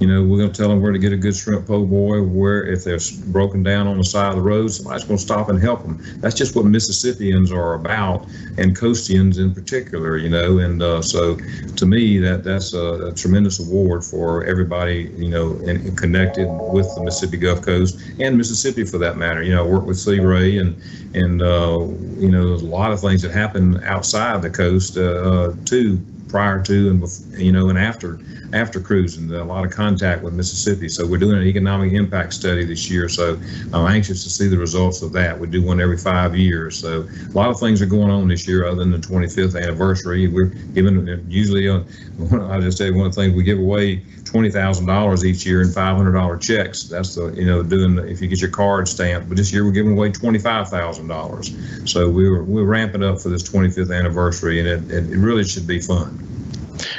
You 0.00 0.06
know, 0.06 0.22
we're 0.22 0.38
going 0.38 0.50
to 0.50 0.56
tell 0.56 0.68
them 0.68 0.80
where 0.80 0.92
to 0.92 0.98
get 0.98 1.12
a 1.12 1.16
good 1.16 1.36
shrimp 1.36 1.66
po' 1.66 1.84
boy, 1.84 2.22
where 2.22 2.64
if 2.64 2.84
they're 2.84 2.98
broken 3.26 3.62
down 3.62 3.86
on 3.86 3.98
the 3.98 4.04
side 4.04 4.30
of 4.30 4.36
the 4.36 4.42
road, 4.42 4.68
somebody's 4.68 5.04
going 5.04 5.18
to 5.18 5.22
stop 5.22 5.48
and 5.48 5.60
help 5.60 5.82
them. 5.82 6.02
That's 6.16 6.34
just 6.34 6.56
what 6.56 6.64
Mississippians 6.64 7.52
are 7.52 7.74
about, 7.74 8.26
and 8.58 8.76
Coastians 8.76 9.38
in 9.38 9.54
particular. 9.54 10.16
You 10.16 10.30
know, 10.30 10.58
and 10.58 10.82
uh, 10.82 11.02
so 11.02 11.36
to 11.36 11.86
me, 11.86 12.18
that 12.18 12.42
that's 12.42 12.74
a, 12.74 13.06
a, 13.06 13.12
tremendous 13.12 13.60
award 13.60 14.04
for 14.04 14.44
everybody. 14.44 15.12
You 15.16 15.28
know, 15.28 15.52
and, 15.66 15.96
connected 15.96 16.48
with 16.48 16.92
the 16.94 17.02
Mississippi 17.04 17.36
Gulf 17.36 17.62
Coast 17.62 18.00
and 18.18 18.36
Mississippi 18.36 18.84
for 18.84 18.98
that 18.98 19.16
matter. 19.16 19.42
You 19.42 19.54
know, 19.54 19.64
I 19.64 19.68
work 19.68 19.84
with 19.84 19.98
Sea 19.98 20.20
Ray 20.20 20.58
and 20.58 20.80
and 21.14 21.42
uh, 21.42 21.78
you 22.18 22.30
know, 22.30 22.48
there's 22.48 22.62
a 22.62 22.66
lot 22.66 22.92
of 22.92 23.00
things 23.00 23.22
that 23.22 23.32
happen 23.32 23.82
outside 23.84 24.42
the 24.42 24.50
coast 24.50 24.96
uh, 24.96 25.02
uh 25.02 25.54
too, 25.64 26.00
prior 26.28 26.62
to 26.62 26.90
and 26.90 27.38
you 27.38 27.52
know, 27.52 27.68
and 27.68 27.78
after 27.78 28.18
after 28.52 28.80
cruising, 28.80 29.32
a 29.32 29.44
lot 29.44 29.64
of 29.64 29.72
contact 29.72 30.22
with 30.22 30.34
Mississippi. 30.34 30.88
So 30.88 31.06
we're 31.06 31.18
doing 31.18 31.38
an 31.38 31.46
economic 31.46 31.92
impact 31.92 32.34
study 32.34 32.64
this 32.64 32.90
year. 32.90 33.08
So 33.08 33.38
I'm 33.72 33.86
anxious 33.86 34.22
to 34.24 34.30
see 34.30 34.48
the 34.48 34.58
results 34.58 35.02
of 35.02 35.12
that. 35.12 35.38
We 35.38 35.46
do 35.46 35.62
one 35.62 35.80
every 35.80 35.98
five 35.98 36.36
years. 36.36 36.78
So 36.78 37.02
a 37.02 37.32
lot 37.32 37.50
of 37.50 37.58
things 37.58 37.80
are 37.80 37.86
going 37.86 38.10
on 38.10 38.28
this 38.28 38.46
year 38.46 38.66
other 38.66 38.76
than 38.76 38.90
the 38.90 38.98
25th 38.98 39.60
anniversary. 39.60 40.28
We're 40.28 40.52
giving 40.74 41.24
usually, 41.28 41.68
uh, 41.68 41.82
I 42.48 42.60
just 42.60 42.78
say 42.78 42.90
one 42.90 43.12
thing, 43.12 43.34
we 43.34 43.42
give 43.42 43.58
away 43.58 44.04
twenty 44.32 44.50
thousand 44.50 44.86
dollars 44.86 45.24
each 45.26 45.44
year 45.44 45.60
in 45.60 45.70
five 45.70 45.96
hundred 45.96 46.12
dollar 46.12 46.38
checks. 46.38 46.84
That's 46.84 47.14
the 47.14 47.28
you 47.32 47.44
know 47.44 47.62
doing 47.62 47.98
if 48.08 48.22
you 48.22 48.28
get 48.28 48.40
your 48.40 48.50
card 48.50 48.88
stamped. 48.88 49.28
But 49.28 49.36
this 49.36 49.52
year 49.52 49.64
we're 49.64 49.72
giving 49.72 49.92
away 49.92 50.10
twenty 50.10 50.38
five 50.38 50.68
thousand 50.68 51.08
dollars. 51.08 51.54
So 51.84 52.08
we 52.08 52.26
are 52.26 52.42
we're 52.42 52.64
ramping 52.64 53.02
up 53.02 53.20
for 53.20 53.28
this 53.28 53.42
twenty 53.42 53.70
fifth 53.70 53.90
anniversary, 53.90 54.58
and 54.58 54.90
it, 54.90 55.12
it 55.12 55.16
really 55.18 55.44
should 55.44 55.66
be 55.66 55.80
fun. 55.80 56.31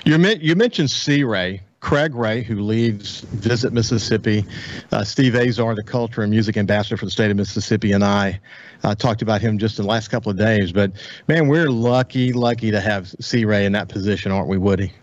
You, 0.06 0.18
you 0.18 0.56
mentioned 0.56 0.92
Craig 0.92 1.24
Ray. 1.24 1.62
Craig 1.80 2.15
Ray, 2.15 2.44
who 2.44 2.62
leads 2.62 3.22
Visit 3.22 3.74
Mississippi, 3.74 4.46
uh, 4.94 5.03
Steve 5.03 5.36
Azar, 5.36 5.75
the 5.75 5.84
culture 5.84 6.22
and 6.22 6.32
music 6.32 6.56
ambassador 6.56 6.96
for 6.96 7.03
the 7.03 7.12
state 7.12 7.30
of 7.30 7.36
Mississippi, 7.36 7.92
and 7.92 8.06
I 8.06 8.39
uh, 8.86 8.96
talked 8.96 9.22
about 9.22 9.42
him 9.42 9.58
just 9.58 9.77
in 9.80 9.84
the 9.84 9.89
last 9.89 10.08
couple 10.08 10.32
of 10.32 10.38
days. 10.38 10.72
But 10.72 10.94
man, 11.27 11.50
we're 11.50 11.70
lucky, 11.70 12.32
lucky 12.32 12.72
to 12.72 12.80
have 12.80 13.13
Craig 13.20 13.44
Ray 13.44 13.65
in 13.65 13.74
that 13.74 13.89
position, 13.89 14.32
aren't 14.32 14.48
we, 14.48 14.58
Woody? 14.58 14.94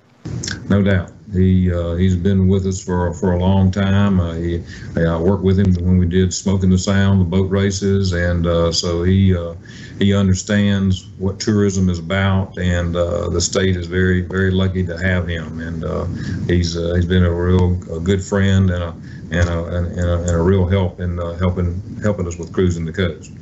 No 0.71 0.83
doubt. 0.83 1.13
He 1.33 1.73
uh, 1.73 1.95
he's 1.95 2.17
been 2.17 2.49
with 2.49 2.67
us 2.67 2.83
for 2.83 3.13
for 3.15 3.33
a 3.33 3.39
long 3.39 3.71
time. 3.71 4.19
Uh, 4.19 4.35
he 4.35 4.63
I 4.97 5.17
worked 5.17 5.45
with 5.45 5.59
him 5.59 5.73
when 5.85 5.99
we 5.99 6.07
did 6.07 6.35
Smoking 6.35 6.71
the 6.71 6.79
Sound, 6.79 7.21
the 7.21 7.25
boat 7.25 7.51
races, 7.51 8.13
and 8.13 8.47
uh, 8.47 8.73
so 8.73 9.05
he 9.05 9.37
uh, 9.37 9.55
he 9.99 10.13
understands 10.13 11.07
what 11.19 11.39
tourism 11.39 11.89
is 11.89 12.01
about, 12.01 12.59
and 12.59 12.97
uh, 12.97 13.29
the 13.29 13.41
state 13.41 13.77
is 13.77 13.87
very 13.87 14.23
very 14.23 14.51
lucky 14.51 14.85
to 14.87 14.99
have 14.99 15.29
him. 15.29 15.61
And 15.61 15.85
uh, 15.85 16.07
he's 16.47 16.75
he's 16.75 17.07
been 17.07 17.25
a 17.25 17.33
real 17.33 17.75
a 17.95 18.01
good 18.01 18.23
friend 18.25 18.71
and 18.71 18.83
a 18.83 18.95
and 19.31 19.49
a, 19.49 19.65
and 19.67 20.01
a, 20.01 20.21
and 20.23 20.31
a 20.31 20.43
real 20.43 20.67
help 20.67 20.99
in 20.99 21.17
helping 21.39 21.81
helping 22.03 22.27
us 22.27 22.37
with 22.39 22.53
cruising 22.53 22.85
the 22.85 22.93
coast. 22.93 23.33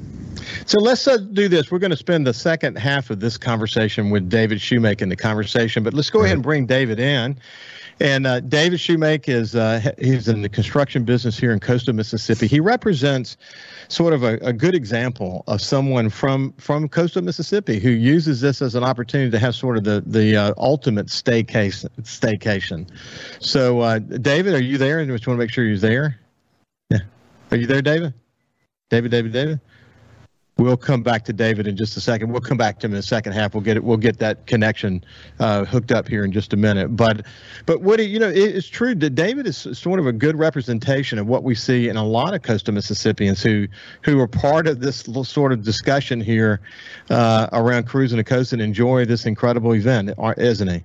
So 0.66 0.78
let's 0.80 1.08
uh, 1.08 1.16
do 1.16 1.48
this. 1.48 1.70
We're 1.70 1.78
going 1.78 1.92
to 1.92 1.96
spend 1.96 2.26
the 2.26 2.34
second 2.34 2.76
half 2.76 3.08
of 3.08 3.20
this 3.20 3.38
conversation 3.38 4.10
with 4.10 4.28
David 4.28 4.58
Shoemake 4.58 5.00
in 5.00 5.08
the 5.08 5.16
conversation, 5.16 5.82
but 5.82 5.94
let's 5.94 6.10
go 6.10 6.20
ahead 6.20 6.34
and 6.34 6.42
bring 6.42 6.66
David 6.66 7.00
in 7.00 7.38
And 8.00 8.26
uh, 8.26 8.40
David 8.40 8.78
Shoemake 8.78 9.28
is 9.28 9.56
uh, 9.56 9.92
he's 9.98 10.28
in 10.28 10.42
the 10.42 10.48
construction 10.48 11.04
business 11.04 11.38
here 11.38 11.50
in 11.50 11.58
coastal 11.58 11.94
Mississippi. 11.94 12.46
He 12.46 12.60
represents 12.60 13.36
sort 13.88 14.12
of 14.12 14.22
a, 14.22 14.34
a 14.36 14.52
good 14.52 14.74
example 14.74 15.42
of 15.48 15.60
someone 15.60 16.08
from 16.08 16.52
from 16.58 16.88
coastal 16.88 17.22
Mississippi 17.22 17.80
who 17.80 17.90
uses 17.90 18.40
this 18.40 18.62
as 18.62 18.74
an 18.74 18.84
opportunity 18.84 19.30
to 19.30 19.38
have 19.38 19.54
sort 19.54 19.76
of 19.76 19.84
the 19.84 20.02
the 20.06 20.36
uh, 20.36 20.54
ultimate 20.58 21.06
staycation. 21.06 21.88
Staycation. 22.02 22.88
So, 23.40 23.80
uh, 23.80 23.98
David, 23.98 24.54
are 24.54 24.62
you 24.62 24.78
there? 24.78 25.00
I 25.00 25.04
just 25.04 25.26
want 25.26 25.38
to 25.38 25.42
make 25.42 25.50
sure 25.50 25.64
you're 25.64 25.78
there. 25.78 26.20
Yeah, 26.90 27.00
are 27.50 27.56
you 27.56 27.66
there, 27.66 27.82
David? 27.82 28.14
David, 28.90 29.10
David, 29.10 29.32
David. 29.32 29.60
We'll 30.58 30.76
come 30.76 31.04
back 31.04 31.24
to 31.26 31.32
David 31.32 31.68
in 31.68 31.76
just 31.76 31.96
a 31.96 32.00
second. 32.00 32.32
We'll 32.32 32.40
come 32.40 32.56
back 32.56 32.80
to 32.80 32.86
him 32.86 32.92
in 32.92 32.96
the 32.96 33.02
second 33.02 33.32
half. 33.32 33.54
We'll 33.54 33.62
get 33.62 33.76
it. 33.76 33.84
We'll 33.84 33.96
get 33.96 34.18
that 34.18 34.48
connection 34.48 35.04
uh, 35.38 35.64
hooked 35.64 35.92
up 35.92 36.08
here 36.08 36.24
in 36.24 36.32
just 36.32 36.52
a 36.52 36.56
minute. 36.56 36.96
But, 36.96 37.26
but 37.64 37.80
Woody, 37.80 38.02
you 38.02 38.18
know, 38.18 38.28
it, 38.28 38.56
it's 38.56 38.66
true 38.66 38.96
that 38.96 39.10
David 39.10 39.46
is 39.46 39.56
sort 39.56 40.00
of 40.00 40.08
a 40.08 40.12
good 40.12 40.36
representation 40.36 41.20
of 41.20 41.28
what 41.28 41.44
we 41.44 41.54
see 41.54 41.88
in 41.88 41.96
a 41.96 42.04
lot 42.04 42.34
of 42.34 42.42
coastal 42.42 42.74
Mississippians 42.74 43.40
who 43.40 43.68
who 44.02 44.18
are 44.18 44.26
part 44.26 44.66
of 44.66 44.80
this 44.80 45.06
sort 45.22 45.52
of 45.52 45.62
discussion 45.62 46.20
here 46.20 46.60
uh, 47.08 47.48
around 47.52 47.86
cruising 47.86 48.18
the 48.18 48.24
coast 48.24 48.52
and 48.52 48.60
enjoy 48.60 49.04
this 49.04 49.26
incredible 49.26 49.76
event, 49.76 50.10
isn't 50.38 50.68
he? 50.68 50.82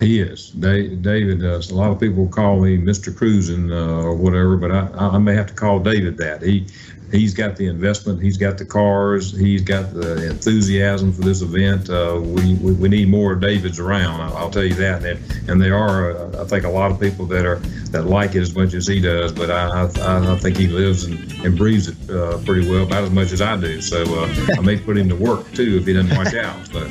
He 0.00 0.20
is. 0.20 0.50
David, 0.50 1.40
does. 1.40 1.70
a 1.70 1.74
lot 1.76 1.92
of 1.92 2.00
people 2.00 2.26
call 2.26 2.60
me 2.60 2.76
Mr. 2.76 3.16
Cruising 3.16 3.72
uh, 3.72 4.02
or 4.02 4.16
whatever, 4.16 4.56
but 4.56 4.72
I, 4.72 4.88
I 5.14 5.18
may 5.18 5.34
have 5.34 5.46
to 5.46 5.54
call 5.54 5.78
David 5.78 6.16
that. 6.18 6.42
He 6.42 6.66
he's 7.10 7.34
got 7.34 7.56
the 7.56 7.66
investment, 7.66 8.22
he's 8.22 8.36
got 8.36 8.58
the 8.58 8.64
cars, 8.64 9.36
he's 9.36 9.62
got 9.62 9.92
the 9.92 10.30
enthusiasm 10.30 11.12
for 11.12 11.22
this 11.22 11.42
event. 11.42 11.88
Uh, 11.88 12.20
we, 12.20 12.54
we, 12.54 12.72
we 12.72 12.88
need 12.88 13.08
more 13.08 13.34
Davids 13.34 13.78
around. 13.78 14.20
I'll, 14.20 14.36
I'll, 14.36 14.50
tell 14.50 14.64
you 14.64 14.74
that. 14.74 15.04
And, 15.04 15.48
and 15.48 15.60
there 15.60 15.76
are, 15.76 16.16
uh, 16.16 16.42
I 16.42 16.46
think, 16.46 16.64
a 16.64 16.68
lot 16.68 16.90
of 16.90 17.00
people 17.00 17.26
that 17.26 17.44
are 17.46 17.56
that 17.90 18.06
like 18.06 18.34
it 18.34 18.40
as 18.40 18.54
much 18.54 18.74
as 18.74 18.86
he 18.86 19.00
does. 19.00 19.32
But 19.32 19.50
I 19.50 19.84
I, 19.84 20.32
I 20.32 20.36
think 20.38 20.56
he 20.56 20.66
lives 20.66 21.04
and, 21.04 21.32
and 21.44 21.56
breathes 21.56 21.88
it 21.88 22.10
uh, 22.10 22.38
pretty 22.44 22.68
well, 22.68 22.84
about 22.84 23.04
as 23.04 23.10
much 23.10 23.32
as 23.32 23.40
I 23.40 23.56
do. 23.56 23.80
So 23.80 24.02
uh, 24.02 24.56
I 24.56 24.60
may 24.60 24.78
put 24.78 24.96
him 24.96 25.08
to 25.08 25.16
work 25.16 25.50
too 25.52 25.78
if 25.78 25.86
he 25.86 25.92
doesn't 25.92 26.16
watch 26.16 26.34
out. 26.34 26.56
But 26.72 26.88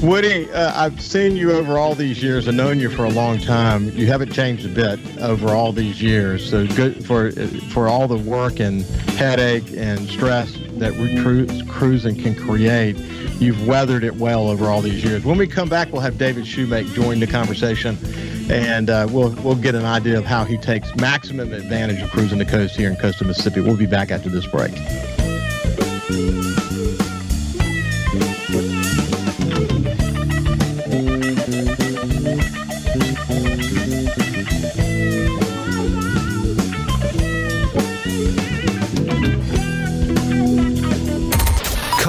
Woody, 0.02 0.50
uh, 0.50 0.72
I've 0.74 1.00
seen 1.00 1.36
you 1.36 1.52
over 1.52 1.78
all 1.78 1.94
these 1.94 2.22
years 2.22 2.48
and 2.48 2.56
known 2.56 2.80
you 2.80 2.90
for 2.90 3.04
a 3.04 3.10
long 3.10 3.38
time. 3.38 3.90
You 3.90 4.06
haven't 4.06 4.32
changed 4.32 4.66
a 4.66 4.68
bit 4.68 5.00
over 5.18 5.50
all 5.50 5.72
these 5.72 6.02
years. 6.02 6.48
So 6.48 6.66
good 6.66 7.04
for 7.04 7.30
for 7.70 7.88
all 7.88 8.08
the 8.08 8.18
work 8.18 8.60
and 8.60 8.81
headache 9.16 9.72
and 9.76 10.08
stress 10.08 10.56
that 10.78 10.92
cru- 11.22 11.46
cruising 11.66 12.16
can 12.16 12.34
create. 12.34 12.96
You've 13.40 13.66
weathered 13.66 14.04
it 14.04 14.16
well 14.16 14.48
over 14.48 14.66
all 14.66 14.82
these 14.82 15.02
years. 15.02 15.24
When 15.24 15.38
we 15.38 15.46
come 15.46 15.68
back, 15.68 15.92
we'll 15.92 16.02
have 16.02 16.18
David 16.18 16.44
Shoemake 16.44 16.92
join 16.94 17.20
the 17.20 17.26
conversation, 17.26 17.98
and 18.50 18.90
uh, 18.90 19.08
we'll 19.10 19.30
we'll 19.42 19.56
get 19.56 19.74
an 19.74 19.84
idea 19.84 20.18
of 20.18 20.24
how 20.24 20.44
he 20.44 20.56
takes 20.58 20.94
maximum 20.96 21.52
advantage 21.52 22.00
of 22.02 22.10
cruising 22.10 22.38
the 22.38 22.44
coast 22.44 22.76
here 22.76 22.90
in 22.90 22.96
coastal 22.96 23.26
Mississippi. 23.26 23.60
We'll 23.60 23.76
be 23.76 23.86
back 23.86 24.10
after 24.10 24.28
this 24.28 24.46
break. 24.46 24.72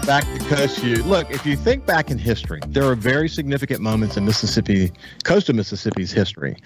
Back 0.00 0.24
to 0.24 0.38
Coast 0.48 0.80
View. 0.80 0.96
Look, 1.04 1.30
if 1.30 1.46
you 1.46 1.56
think 1.56 1.86
back 1.86 2.10
in 2.10 2.18
history, 2.18 2.60
there 2.68 2.84
are 2.84 2.94
very 2.94 3.28
significant 3.28 3.80
moments 3.80 4.16
in 4.16 4.24
Mississippi, 4.24 4.92
coastal 5.22 5.54
Mississippi's 5.54 6.10
history. 6.10 6.56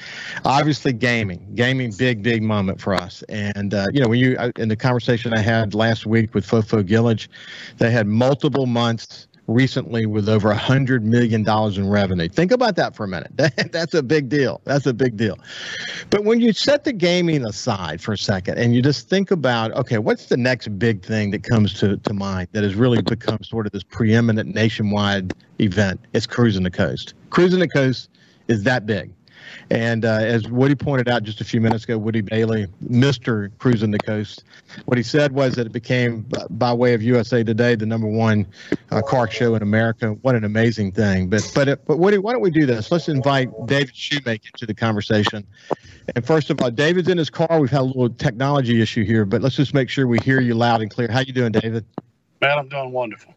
Obviously, 0.45 0.93
gaming, 0.93 1.47
gaming, 1.55 1.93
big, 1.97 2.23
big 2.23 2.43
moment 2.43 2.81
for 2.81 2.95
us. 2.95 3.23
And 3.29 3.75
uh, 3.75 3.87
you 3.93 4.01
know, 4.01 4.09
when 4.09 4.19
you 4.19 4.37
in 4.57 4.69
the 4.69 4.77
conversation 4.77 5.33
I 5.33 5.41
had 5.41 5.75
last 5.75 6.07
week 6.07 6.35
with 6.35 6.47
Fofo 6.47 6.83
Gilich, 6.83 7.29
they 7.77 7.91
had 7.91 8.07
multiple 8.07 8.67
months 8.67 9.29
recently 9.49 10.07
with 10.07 10.29
over 10.29 10.51
a 10.51 10.57
hundred 10.57 11.05
million 11.05 11.43
dollars 11.43 11.79
in 11.79 11.89
revenue. 11.89 12.29
Think 12.29 12.53
about 12.53 12.77
that 12.77 12.95
for 12.95 13.05
a 13.05 13.09
minute. 13.09 13.33
That, 13.39 13.73
that's 13.73 13.95
a 13.95 14.03
big 14.03 14.29
deal. 14.29 14.61
That's 14.65 14.85
a 14.87 14.93
big 14.93 15.17
deal. 15.17 15.39
But 16.11 16.25
when 16.25 16.41
you 16.41 16.53
set 16.53 16.85
the 16.85 16.93
gaming 16.93 17.47
aside 17.47 18.01
for 18.01 18.13
a 18.13 18.19
second 18.19 18.59
and 18.59 18.75
you 18.75 18.83
just 18.83 19.09
think 19.09 19.31
about, 19.31 19.73
okay, 19.73 19.99
what's 19.99 20.27
the 20.27 20.37
next 20.37 20.79
big 20.79 21.03
thing 21.03 21.31
that 21.31 21.45
comes 21.45 21.73
to, 21.81 21.97
to 21.97 22.13
mind 22.13 22.49
that 22.53 22.63
has 22.63 22.75
really 22.75 23.01
become 23.01 23.39
sort 23.43 23.65
of 23.67 23.73
this 23.73 23.85
preeminent 23.85 24.55
nationwide 24.55 25.33
event? 25.61 26.01
It's 26.13 26.27
cruising 26.27 26.65
the 26.65 26.71
coast. 26.71 27.15
Cruising 27.31 27.61
the 27.61 27.69
coast 27.69 28.11
is 28.49 28.65
that 28.65 28.85
big. 28.85 29.13
And 29.71 30.05
uh, 30.05 30.21
as 30.21 30.49
Woody 30.49 30.75
pointed 30.75 31.09
out 31.09 31.25
just 31.25 31.41
a 31.41 31.45
few 31.45 31.61
minutes 31.61 31.85
ago, 31.85 31.99
Woody 31.99 32.23
Bailey, 32.23 32.69
Mr. 32.85 33.51
Cruising 33.59 33.91
the 33.91 33.99
Coast, 33.99 34.45
what 34.87 34.97
he 34.97 35.03
said 35.03 35.33
was 35.33 35.57
that 35.57 35.67
it 35.67 35.73
became, 35.73 36.27
by 36.51 36.73
way 36.73 36.95
of 36.95 37.03
USA 37.03 37.45
Today, 37.45 37.75
the 37.75 37.85
number 37.85 38.07
one 38.07 38.47
uh, 38.91 39.03
car 39.03 39.31
show 39.31 39.55
in 39.55 39.63
America. 39.63 40.13
What 40.23 40.35
an 40.35 40.45
amazing 40.45 40.93
thing! 40.93 41.29
But 41.29 41.51
but 41.55 41.69
it, 41.69 41.85
but 41.87 41.99
Woody, 41.99 42.19
why 42.19 42.33
don't 42.33 42.41
we 42.41 42.51
do 42.51 42.65
this? 42.65 42.91
Let's 42.91 43.09
invite 43.09 43.51
David 43.67 43.95
Shoemake 43.95 44.47
into 44.47 44.65
the 44.65 44.75
conversation. 44.75 45.47
And 46.15 46.27
first 46.27 46.49
of 46.49 46.61
all, 46.63 46.71
David's 46.71 47.09
in 47.09 47.19
his 47.19 47.29
car. 47.29 47.61
We've 47.61 47.71
had 47.71 47.81
a 47.81 47.83
little 47.83 48.09
technology 48.09 48.81
issue 48.81 49.05
here, 49.05 49.27
but 49.27 49.43
let's 49.43 49.57
just 49.57 49.75
make 49.75 49.91
sure 49.91 50.07
we 50.07 50.19
hear 50.21 50.41
you 50.41 50.55
loud 50.55 50.81
and 50.81 50.91
clear. 50.91 51.11
How 51.11 51.21
you 51.21 51.35
doing, 51.35 51.53
David? 51.53 51.85
Man, 52.41 52.59
I'm 52.59 52.69
doing 52.69 52.93
wonderful. 52.93 53.35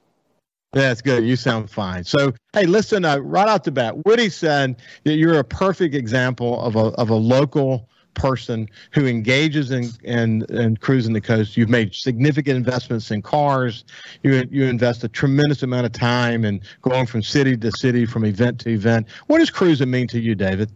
That's 0.74 1.02
good. 1.02 1.26
You 1.26 1.36
sound 1.36 1.70
fine. 1.70 2.06
So, 2.06 2.34
hey, 2.54 2.66
listen, 2.66 3.04
uh, 3.04 3.18
right 3.18 3.48
off 3.50 3.64
the 3.64 3.72
bat, 3.72 4.06
Woody 4.06 4.30
said 4.30 4.78
that 5.04 5.16
you're 5.16 5.38
a 5.38 5.44
perfect 5.44 5.94
example 5.94 6.62
of 6.62 6.76
a, 6.78 6.94
of 6.96 7.10
a 7.10 7.16
local 7.16 7.90
person 8.14 8.70
who 8.92 9.06
engages 9.06 9.72
in, 9.72 9.90
in, 10.04 10.44
in 10.50 10.78
cruising 10.78 11.14
the 11.14 11.22
coast. 11.22 11.58
You've 11.58 11.70
made 11.70 11.94
significant 11.94 12.56
investments 12.56 13.12
in 13.12 13.22
cars. 13.22 13.84
You, 14.24 14.48
you 14.50 14.66
invest 14.66 15.04
a 15.04 15.10
tremendous 15.10 15.64
amount 15.64 15.86
of 15.86 15.92
time 15.92 16.46
in 16.46 16.62
going 16.82 17.06
from 17.06 17.22
city 17.22 17.58
to 17.58 17.72
city, 17.72 18.06
from 18.06 18.26
event 18.26 18.60
to 18.62 18.70
event. 18.70 19.08
What 19.28 19.40
does 19.40 19.50
cruising 19.50 19.92
mean 19.92 20.08
to 20.08 20.20
you, 20.20 20.36
David? 20.36 20.72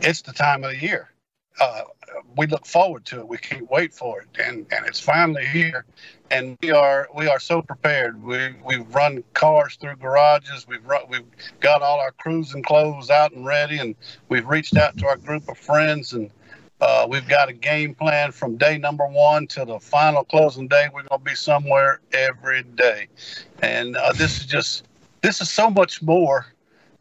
It's 0.00 0.22
the 0.22 0.32
time 0.32 0.64
of 0.64 0.70
the 0.70 0.78
year. 0.78 1.10
Uh, 1.60 1.82
we 2.36 2.46
look 2.46 2.66
forward 2.66 3.04
to 3.06 3.20
it. 3.20 3.28
We 3.28 3.38
can't 3.38 3.70
wait 3.70 3.92
for 3.92 4.20
it, 4.20 4.28
and 4.40 4.66
and 4.72 4.86
it's 4.86 5.00
finally 5.00 5.44
here, 5.46 5.84
and 6.30 6.56
we 6.62 6.70
are 6.70 7.08
we 7.14 7.28
are 7.28 7.40
so 7.40 7.62
prepared. 7.62 8.22
We 8.22 8.54
we've 8.64 8.94
run 8.94 9.24
cars 9.34 9.76
through 9.76 9.96
garages. 9.96 10.66
We've 10.66 10.84
run, 10.86 11.02
we've 11.08 11.26
got 11.60 11.82
all 11.82 12.00
our 12.00 12.12
cruising 12.12 12.62
clothes 12.62 13.10
out 13.10 13.32
and 13.32 13.44
ready, 13.44 13.78
and 13.78 13.94
we've 14.28 14.46
reached 14.46 14.76
out 14.76 14.96
to 14.98 15.06
our 15.06 15.16
group 15.16 15.48
of 15.48 15.58
friends, 15.58 16.12
and 16.12 16.30
uh, 16.80 17.06
we've 17.08 17.28
got 17.28 17.48
a 17.48 17.52
game 17.52 17.94
plan 17.94 18.32
from 18.32 18.56
day 18.56 18.78
number 18.78 19.06
one 19.06 19.46
to 19.48 19.64
the 19.64 19.78
final 19.78 20.24
closing 20.24 20.68
day. 20.68 20.88
We're 20.92 21.02
going 21.02 21.20
to 21.20 21.24
be 21.24 21.34
somewhere 21.34 22.00
every 22.12 22.62
day, 22.62 23.08
and 23.62 23.96
uh, 23.96 24.12
this 24.12 24.40
is 24.40 24.46
just 24.46 24.84
this 25.22 25.40
is 25.40 25.50
so 25.50 25.70
much 25.70 26.02
more 26.02 26.46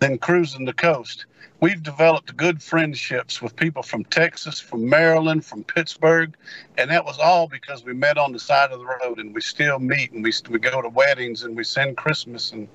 than 0.02 0.18
cruising 0.18 0.66
the 0.66 0.74
coast 0.74 1.26
we've 1.62 1.84
developed 1.84 2.36
good 2.36 2.62
friendships 2.62 3.42
with 3.42 3.56
people 3.56 3.84
from 3.84 4.04
Texas, 4.06 4.60
from 4.60 4.90
Maryland, 4.90 5.46
from 5.46 5.64
Pittsburgh, 5.64 6.36
and 6.78 6.90
that 6.90 7.06
was 7.06 7.20
all 7.20 7.48
because 7.48 7.86
we 7.86 7.94
met 7.94 8.18
on 8.18 8.34
the 8.34 8.40
side 8.40 8.72
of 8.72 8.80
the 8.80 8.86
road, 8.86 9.20
and 9.20 9.34
we 9.34 9.42
still 9.42 9.80
meet, 9.80 10.12
and 10.12 10.24
we 10.24 10.34
we 10.50 10.60
go 10.60 10.82
to 10.82 10.90
weddings, 10.90 11.44
and 11.44 11.56
we 11.56 11.64
send 11.64 11.96
Christmas, 11.96 12.52
and 12.52 12.68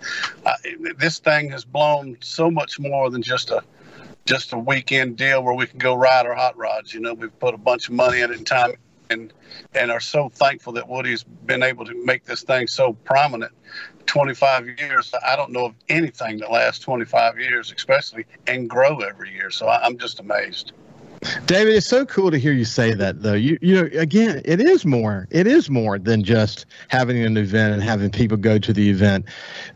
uh, 0.47 0.55
this 0.97 1.19
thing 1.19 1.51
has 1.51 1.65
blown 1.65 2.17
so 2.21 2.51
much 2.51 2.79
more 2.79 3.11
than 3.11 3.23
just 3.23 3.51
a 3.51 3.63
just 4.25 4.53
a 4.53 4.59
weekend 4.59 5.17
deal 5.17 5.43
where 5.43 5.55
we 5.55 5.67
can 5.67 5.79
go 5.79 5.95
ride 5.95 6.27
our 6.27 6.35
hot 6.35 6.57
rods. 6.57 6.95
You 6.95 7.01
know, 7.01 7.15
we've 7.15 7.39
put 7.39 7.55
a 7.55 7.59
bunch 7.59 7.89
of 7.89 7.95
money 7.95 8.21
in 8.21 8.31
it 8.31 8.39
and 8.39 8.47
time 8.47 8.73
and 9.11 9.33
and 9.75 9.91
are 9.91 10.01
so 10.01 10.29
thankful 10.29 10.73
that 10.75 10.89
Woody's 10.89 11.23
been 11.23 11.63
able 11.63 11.85
to 11.85 12.05
make 12.05 12.25
this 12.25 12.43
thing 12.43 12.67
so 12.67 12.93
prominent 12.93 13.53
25 14.07 14.81
years. 14.81 15.13
I 15.27 15.37
don't 15.37 15.53
know 15.53 15.67
of 15.67 15.75
anything 15.89 16.39
that 16.39 16.51
lasts 16.51 16.85
25 16.85 17.39
years, 17.39 17.73
especially 17.77 18.27
and 18.47 18.69
grow 18.71 19.01
every 19.01 19.33
year. 19.33 19.51
So 19.51 19.69
I, 19.69 19.87
am 19.87 19.99
just 19.99 20.21
amazed. 20.21 20.73
David, 21.47 21.75
it's 21.75 21.87
so 21.87 22.05
cool 22.05 22.31
to 22.31 22.39
hear 22.39 22.53
you 22.53 22.65
say 22.65 22.93
that, 22.93 23.23
though. 23.23 23.33
You, 23.33 23.59
you 23.63 23.75
know, 23.75 23.89
again, 23.99 24.43
it 24.45 24.61
is 24.61 24.85
more. 24.85 25.27
It 25.31 25.47
is 25.47 25.71
more 25.71 25.99
than 25.99 26.23
just 26.23 26.67
having 26.89 27.23
an 27.23 27.37
event 27.37 27.75
and 27.75 27.83
having 27.83 28.11
people 28.11 28.37
go 28.37 28.59
to 28.59 28.73
the 28.73 28.91
event. 28.91 29.25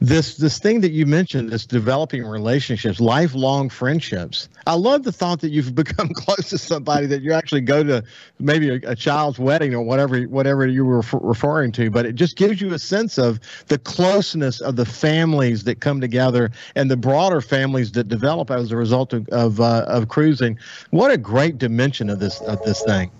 This, 0.00 0.36
this 0.36 0.58
thing 0.58 0.80
that 0.82 0.92
you 0.92 1.06
mentioned, 1.06 1.50
this 1.50 1.66
developing 1.66 2.24
relationships, 2.24 3.00
lifelong 3.00 3.68
friendships. 3.70 4.48
I 4.66 4.74
love 4.74 5.04
the 5.04 5.12
thought 5.12 5.40
that 5.40 5.50
you've 5.50 5.74
become 5.80 6.10
close 6.10 6.50
to 6.50 6.58
somebody 6.58 7.06
that 7.06 7.22
you 7.22 7.32
actually 7.32 7.62
go 7.62 7.82
to, 7.82 8.04
maybe 8.38 8.68
a, 8.68 8.90
a 8.90 8.96
child's 8.96 9.38
wedding 9.38 9.74
or 9.74 9.82
whatever, 9.82 10.20
whatever 10.24 10.66
you 10.66 10.84
were 10.84 11.02
referring 11.12 11.72
to. 11.72 11.90
But 11.90 12.06
it 12.06 12.14
just 12.14 12.36
gives 12.36 12.60
you 12.60 12.74
a 12.74 12.78
sense 12.78 13.18
of 13.18 13.40
the 13.68 13.78
closeness 13.78 14.60
of 14.60 14.76
the 14.76 14.86
families 14.86 15.64
that 15.64 15.80
come 15.80 16.00
together 16.00 16.50
and 16.74 16.90
the 16.90 16.96
broader 16.96 17.40
families 17.40 17.92
that 17.92 18.08
develop 18.08 18.50
as 18.50 18.70
a 18.70 18.76
result 18.76 19.12
of 19.12 19.28
of, 19.30 19.60
uh, 19.60 19.84
of 19.88 20.08
cruising. 20.08 20.58
What 20.90 21.10
a 21.10 21.16
great 21.16 21.39
dimension 21.48 22.10
of 22.10 22.18
this 22.18 22.40
of 22.42 22.62
this 22.62 22.82
thing. 22.82 23.10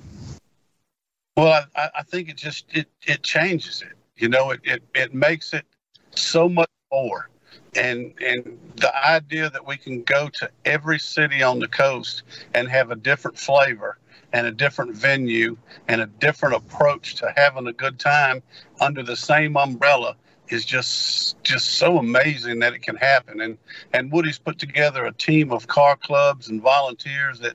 Well, 1.36 1.64
I, 1.76 1.90
I 1.98 2.02
think 2.02 2.28
it 2.28 2.36
just 2.36 2.66
it 2.70 2.88
it 3.06 3.22
changes 3.22 3.82
it. 3.82 3.96
You 4.16 4.28
know, 4.28 4.50
it, 4.50 4.60
it 4.64 4.82
it 4.94 5.14
makes 5.14 5.54
it 5.54 5.64
so 6.10 6.48
much 6.48 6.70
more. 6.92 7.28
And 7.76 8.12
and 8.20 8.58
the 8.76 8.92
idea 9.06 9.48
that 9.50 9.66
we 9.66 9.76
can 9.76 10.02
go 10.02 10.28
to 10.28 10.50
every 10.64 10.98
city 10.98 11.42
on 11.42 11.60
the 11.60 11.68
coast 11.68 12.24
and 12.54 12.68
have 12.68 12.90
a 12.90 12.96
different 12.96 13.38
flavor 13.38 13.98
and 14.32 14.46
a 14.46 14.52
different 14.52 14.94
venue 14.94 15.56
and 15.88 16.00
a 16.00 16.06
different 16.06 16.56
approach 16.56 17.14
to 17.16 17.32
having 17.36 17.66
a 17.66 17.72
good 17.72 17.98
time 17.98 18.42
under 18.80 19.02
the 19.02 19.16
same 19.16 19.56
umbrella 19.56 20.16
is 20.48 20.64
just 20.64 21.42
just 21.44 21.74
so 21.74 21.98
amazing 21.98 22.58
that 22.58 22.72
it 22.74 22.82
can 22.82 22.96
happen 22.96 23.40
and 23.40 23.56
and 23.92 24.10
Woody's 24.10 24.38
put 24.38 24.58
together 24.58 25.04
a 25.04 25.12
team 25.12 25.52
of 25.52 25.66
car 25.68 25.96
clubs 25.96 26.48
and 26.48 26.60
volunteers 26.60 27.38
that 27.38 27.54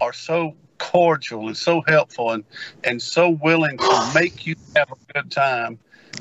are 0.00 0.12
so 0.12 0.54
cordial 0.78 1.46
and 1.46 1.56
so 1.56 1.82
helpful 1.86 2.32
and 2.32 2.44
and 2.82 3.00
so 3.00 3.30
willing 3.30 3.78
to 3.78 4.10
make 4.14 4.46
you 4.46 4.54
have 4.76 4.90
a 4.90 5.12
good 5.12 5.30
time 5.30 5.78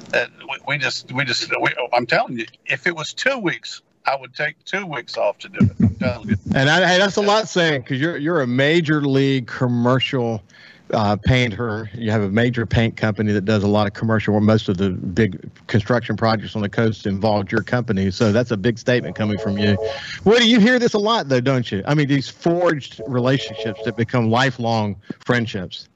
that 0.10 0.30
we, 0.50 0.58
we 0.68 0.78
just 0.78 1.12
we 1.12 1.26
just 1.26 1.52
we, 1.62 1.70
I'm 1.92 2.06
telling 2.06 2.38
you 2.38 2.46
if 2.66 2.88
it 2.88 2.96
was 2.96 3.14
2 3.14 3.38
weeks 3.40 3.82
I 4.06 4.16
would 4.16 4.34
take 4.34 4.64
two 4.66 4.86
weeks 4.86 5.18
off 5.18 5.38
to 5.40 5.50
do 5.50 5.60
it. 5.60 5.72
I'm 5.82 5.96
telling 5.96 6.30
you. 6.30 6.36
And 6.54 6.70
I, 6.70 6.86
hey, 6.86 6.98
that's 6.98 7.16
a 7.16 7.22
lot 7.22 7.48
saying 7.48 7.82
because 7.82 8.02
you're 8.02 8.18
you're 8.18 8.42
a 8.42 8.48
major 8.48 9.02
league 9.02 9.48
commercial 9.48 10.44
uh, 10.94 11.16
painter. 11.18 11.90
You 11.94 12.12
have 12.12 12.22
a 12.22 12.30
major 12.30 12.66
paint 12.66 12.96
company 12.98 13.32
that 13.32 13.46
does 13.46 13.64
a 13.64 13.68
lot 13.68 13.88
of 13.88 13.94
commercial, 13.94 14.40
most 14.40 14.70
of 14.70 14.78
the 14.78 14.92
big 14.92 15.50
construction 15.68 16.16
projects 16.16 16.56
on 16.56 16.62
the 16.62 16.70
coast 16.70 17.06
involved 17.06 17.52
your 17.52 17.64
company. 17.64 18.12
So 18.12 18.32
that's 18.32 18.52
a 18.52 18.58
big 18.58 18.78
statement 18.78 19.16
coming 19.16 19.38
from 19.38 19.58
you. 19.58 19.78
Woody, 20.24 20.46
you 20.46 20.60
hear 20.60 20.80
this 20.80 20.94
a 20.94 21.00
lot, 21.00 21.30
though, 21.30 21.42
don't 21.42 21.72
you? 21.72 21.84
I 21.86 21.94
mean, 21.94 22.08
these 22.08 22.30
forged 22.30 23.02
relationships 23.08 23.82
that 23.86 23.98
become 23.98 24.30
lifelong 24.30 24.96
friendships. 25.20 25.90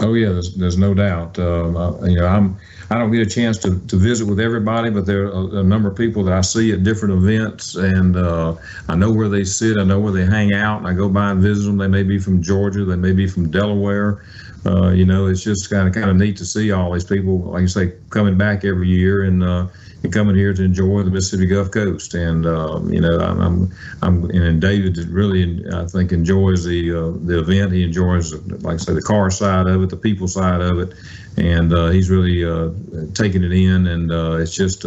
Oh 0.00 0.14
yeah, 0.14 0.28
there's, 0.28 0.54
there's 0.54 0.78
no 0.78 0.94
doubt. 0.94 1.38
Um, 1.38 1.76
uh, 1.76 2.00
you 2.04 2.16
know, 2.16 2.26
I'm 2.26 2.56
I 2.90 2.96
don't 2.96 3.10
get 3.10 3.20
a 3.20 3.30
chance 3.30 3.58
to, 3.58 3.78
to 3.78 3.96
visit 3.96 4.26
with 4.26 4.40
everybody, 4.40 4.90
but 4.90 5.04
there 5.04 5.26
are 5.26 5.32
a, 5.32 5.46
a 5.58 5.62
number 5.62 5.90
of 5.90 5.96
people 5.96 6.24
that 6.24 6.32
I 6.32 6.40
see 6.40 6.72
at 6.72 6.84
different 6.84 7.14
events, 7.14 7.74
and 7.74 8.16
uh, 8.16 8.54
I 8.88 8.94
know 8.94 9.12
where 9.12 9.28
they 9.28 9.44
sit, 9.44 9.76
I 9.78 9.84
know 9.84 10.00
where 10.00 10.12
they 10.12 10.24
hang 10.24 10.54
out, 10.54 10.78
and 10.78 10.86
I 10.86 10.94
go 10.94 11.08
by 11.08 11.30
and 11.32 11.40
visit 11.40 11.66
them. 11.66 11.76
They 11.76 11.88
may 11.88 12.02
be 12.02 12.18
from 12.18 12.42
Georgia, 12.42 12.84
they 12.84 12.96
may 12.96 13.12
be 13.12 13.26
from 13.26 13.50
Delaware. 13.50 14.22
Uh, 14.66 14.90
you 14.90 15.04
know, 15.04 15.26
it's 15.26 15.42
just 15.42 15.70
kind 15.70 15.86
of 15.86 15.94
kind 15.94 16.10
of 16.10 16.16
neat 16.16 16.36
to 16.36 16.44
see 16.44 16.72
all 16.72 16.92
these 16.92 17.04
people, 17.04 17.38
like 17.38 17.62
you 17.62 17.68
say, 17.68 17.92
coming 18.10 18.36
back 18.36 18.64
every 18.64 18.88
year 18.88 19.22
and 19.22 19.42
uh, 19.42 19.66
and 20.02 20.12
coming 20.12 20.36
here 20.36 20.52
to 20.52 20.62
enjoy 20.62 21.02
the 21.02 21.10
Mississippi 21.10 21.46
Gulf 21.46 21.70
Coast. 21.70 22.14
And 22.14 22.46
um, 22.46 22.92
you 22.92 23.00
know, 23.00 23.18
I'm, 23.18 23.40
I'm, 23.40 23.72
I'm 24.02 24.30
and 24.30 24.60
David 24.60 24.96
really, 25.08 25.64
I 25.72 25.86
think, 25.86 26.12
enjoys 26.12 26.64
the 26.64 26.92
uh, 26.92 27.10
the 27.24 27.38
event. 27.40 27.72
He 27.72 27.84
enjoys, 27.84 28.34
like 28.62 28.74
I 28.74 28.76
say, 28.78 28.94
the 28.94 29.02
car 29.02 29.30
side 29.30 29.66
of 29.66 29.82
it, 29.82 29.90
the 29.90 29.96
people 29.96 30.28
side 30.28 30.60
of 30.60 30.78
it, 30.80 30.94
and 31.36 31.72
uh, 31.72 31.88
he's 31.88 32.10
really 32.10 32.44
uh, 32.44 32.70
taking 33.14 33.44
it 33.44 33.52
in. 33.52 33.86
And 33.86 34.10
uh, 34.12 34.38
it's 34.38 34.54
just 34.54 34.84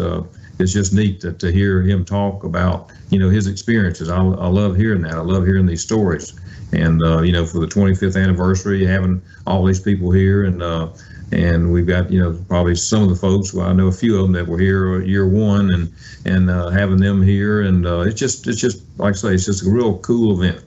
it's 0.59 0.73
just 0.73 0.93
neat 0.93 1.21
to, 1.21 1.33
to 1.33 1.51
hear 1.51 1.81
him 1.81 2.05
talk 2.05 2.43
about 2.43 2.91
you 3.09 3.19
know 3.19 3.29
his 3.29 3.47
experiences. 3.47 4.09
I, 4.09 4.17
I 4.17 4.47
love 4.47 4.75
hearing 4.75 5.01
that. 5.03 5.13
I 5.13 5.21
love 5.21 5.45
hearing 5.45 5.65
these 5.65 5.81
stories. 5.81 6.33
And 6.73 7.01
uh, 7.03 7.21
you 7.21 7.31
know, 7.31 7.45
for 7.45 7.59
the 7.59 7.67
25th 7.67 8.21
anniversary, 8.21 8.85
having 8.85 9.21
all 9.45 9.65
these 9.65 9.79
people 9.79 10.11
here 10.11 10.45
and 10.45 10.61
uh, 10.63 10.89
and 11.31 11.71
we've 11.71 11.87
got 11.87 12.11
you 12.11 12.21
know 12.21 12.37
probably 12.47 12.75
some 12.75 13.03
of 13.03 13.09
the 13.09 13.15
folks. 13.15 13.53
Well, 13.53 13.67
I 13.67 13.73
know 13.73 13.87
a 13.87 13.91
few 13.91 14.15
of 14.15 14.23
them 14.23 14.33
that 14.33 14.47
were 14.47 14.57
here 14.57 15.01
year 15.01 15.27
one, 15.27 15.71
and 15.73 15.93
and 16.25 16.49
uh, 16.49 16.69
having 16.69 16.97
them 16.97 17.21
here, 17.21 17.61
and 17.61 17.85
uh, 17.85 18.01
it's 18.01 18.19
just 18.19 18.47
it's 18.47 18.59
just 18.59 18.83
like 18.97 19.13
I 19.13 19.17
say, 19.17 19.33
it's 19.33 19.45
just 19.45 19.65
a 19.65 19.69
real 19.69 19.97
cool 19.99 20.41
event. 20.41 20.63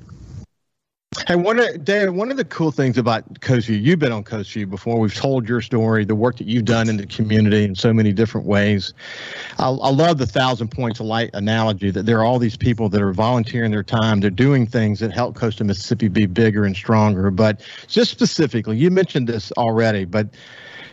Hey, 1.28 1.36
one 1.36 1.58
of 1.58 1.84
Dan, 1.84 2.16
one 2.16 2.30
of 2.30 2.36
the 2.36 2.44
cool 2.44 2.70
things 2.70 2.98
about 2.98 3.24
View, 3.40 3.76
you've 3.76 3.98
been 3.98 4.12
on 4.12 4.24
View 4.24 4.66
before. 4.66 4.98
We've 4.98 5.14
told 5.14 5.48
your 5.48 5.60
story, 5.60 6.04
the 6.04 6.14
work 6.14 6.36
that 6.38 6.46
you've 6.46 6.64
done 6.64 6.88
in 6.88 6.96
the 6.96 7.06
community 7.06 7.64
in 7.64 7.74
so 7.74 7.92
many 7.92 8.12
different 8.12 8.46
ways. 8.46 8.92
I, 9.58 9.68
I 9.68 9.90
love 9.90 10.18
the 10.18 10.26
thousand 10.26 10.68
points 10.68 11.00
of 11.00 11.06
light 11.06 11.30
analogy 11.32 11.90
that 11.92 12.04
there 12.04 12.18
are 12.18 12.24
all 12.24 12.38
these 12.38 12.56
people 12.56 12.88
that 12.88 13.00
are 13.00 13.12
volunteering 13.12 13.70
their 13.70 13.84
time. 13.84 14.20
They're 14.20 14.30
doing 14.30 14.66
things 14.66 15.00
that 15.00 15.12
help 15.12 15.36
coastal 15.36 15.66
Mississippi 15.66 16.08
be 16.08 16.26
bigger 16.26 16.64
and 16.64 16.74
stronger. 16.74 17.30
But 17.30 17.60
just 17.86 18.10
specifically, 18.10 18.76
you 18.76 18.90
mentioned 18.90 19.28
this 19.28 19.52
already, 19.52 20.04
but 20.04 20.28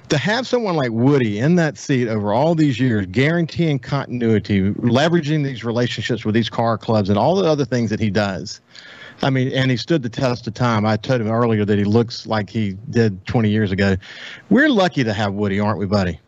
to 0.09 0.17
have 0.17 0.45
someone 0.45 0.75
like 0.75 0.91
Woody 0.91 1.39
in 1.39 1.55
that 1.55 1.77
seat 1.77 2.07
over 2.07 2.31
all 2.31 2.53
these 2.53 2.79
years, 2.79 3.05
guaranteeing 3.07 3.79
continuity, 3.79 4.71
leveraging 4.73 5.43
these 5.43 5.63
relationships 5.63 6.25
with 6.25 6.35
these 6.35 6.49
car 6.49 6.77
clubs 6.77 7.09
and 7.09 7.17
all 7.17 7.35
the 7.35 7.45
other 7.45 7.65
things 7.65 7.89
that 7.89 7.99
he 7.99 8.09
does 8.09 8.61
I 9.23 9.29
mean, 9.29 9.51
and 9.51 9.69
he 9.69 9.77
stood 9.77 10.01
the 10.01 10.09
test 10.09 10.47
of 10.47 10.53
time. 10.53 10.85
I 10.85 10.97
told 10.97 11.21
him 11.21 11.29
earlier 11.29 11.63
that 11.63 11.77
he 11.77 11.83
looks 11.83 12.25
like 12.25 12.49
he 12.49 12.77
did 12.89 13.25
20 13.27 13.49
years 13.49 13.71
ago. 13.71 13.95
We're 14.49 14.69
lucky 14.69 15.03
to 15.03 15.13
have 15.13 15.33
Woody, 15.33 15.59
aren't 15.59 15.77
we, 15.77 15.85
buddy? 15.85 16.19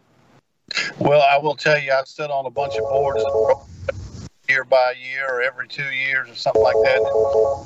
Well, 1.00 1.22
I 1.22 1.38
will 1.38 1.56
tell 1.56 1.80
you, 1.80 1.92
I 1.92 2.04
sit 2.06 2.30
on 2.30 2.46
a 2.46 2.50
bunch 2.52 2.76
of 2.76 2.84
boards 2.84 3.24
year 4.48 4.64
by 4.64 4.94
year 5.02 5.28
or 5.28 5.42
every 5.42 5.68
two 5.68 5.90
years 5.92 6.30
or 6.30 6.36
something 6.36 6.62
like 6.62 6.76
that. 6.84 7.66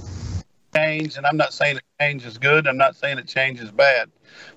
Change, 0.75 1.17
and 1.17 1.25
I'm 1.25 1.37
not 1.37 1.53
saying 1.53 1.77
it 1.77 1.83
change 1.99 2.25
is 2.25 2.37
good. 2.37 2.67
I'm 2.67 2.77
not 2.77 2.95
saying 2.95 3.17
it 3.17 3.27
change 3.27 3.59
is 3.59 3.71
bad. 3.71 4.09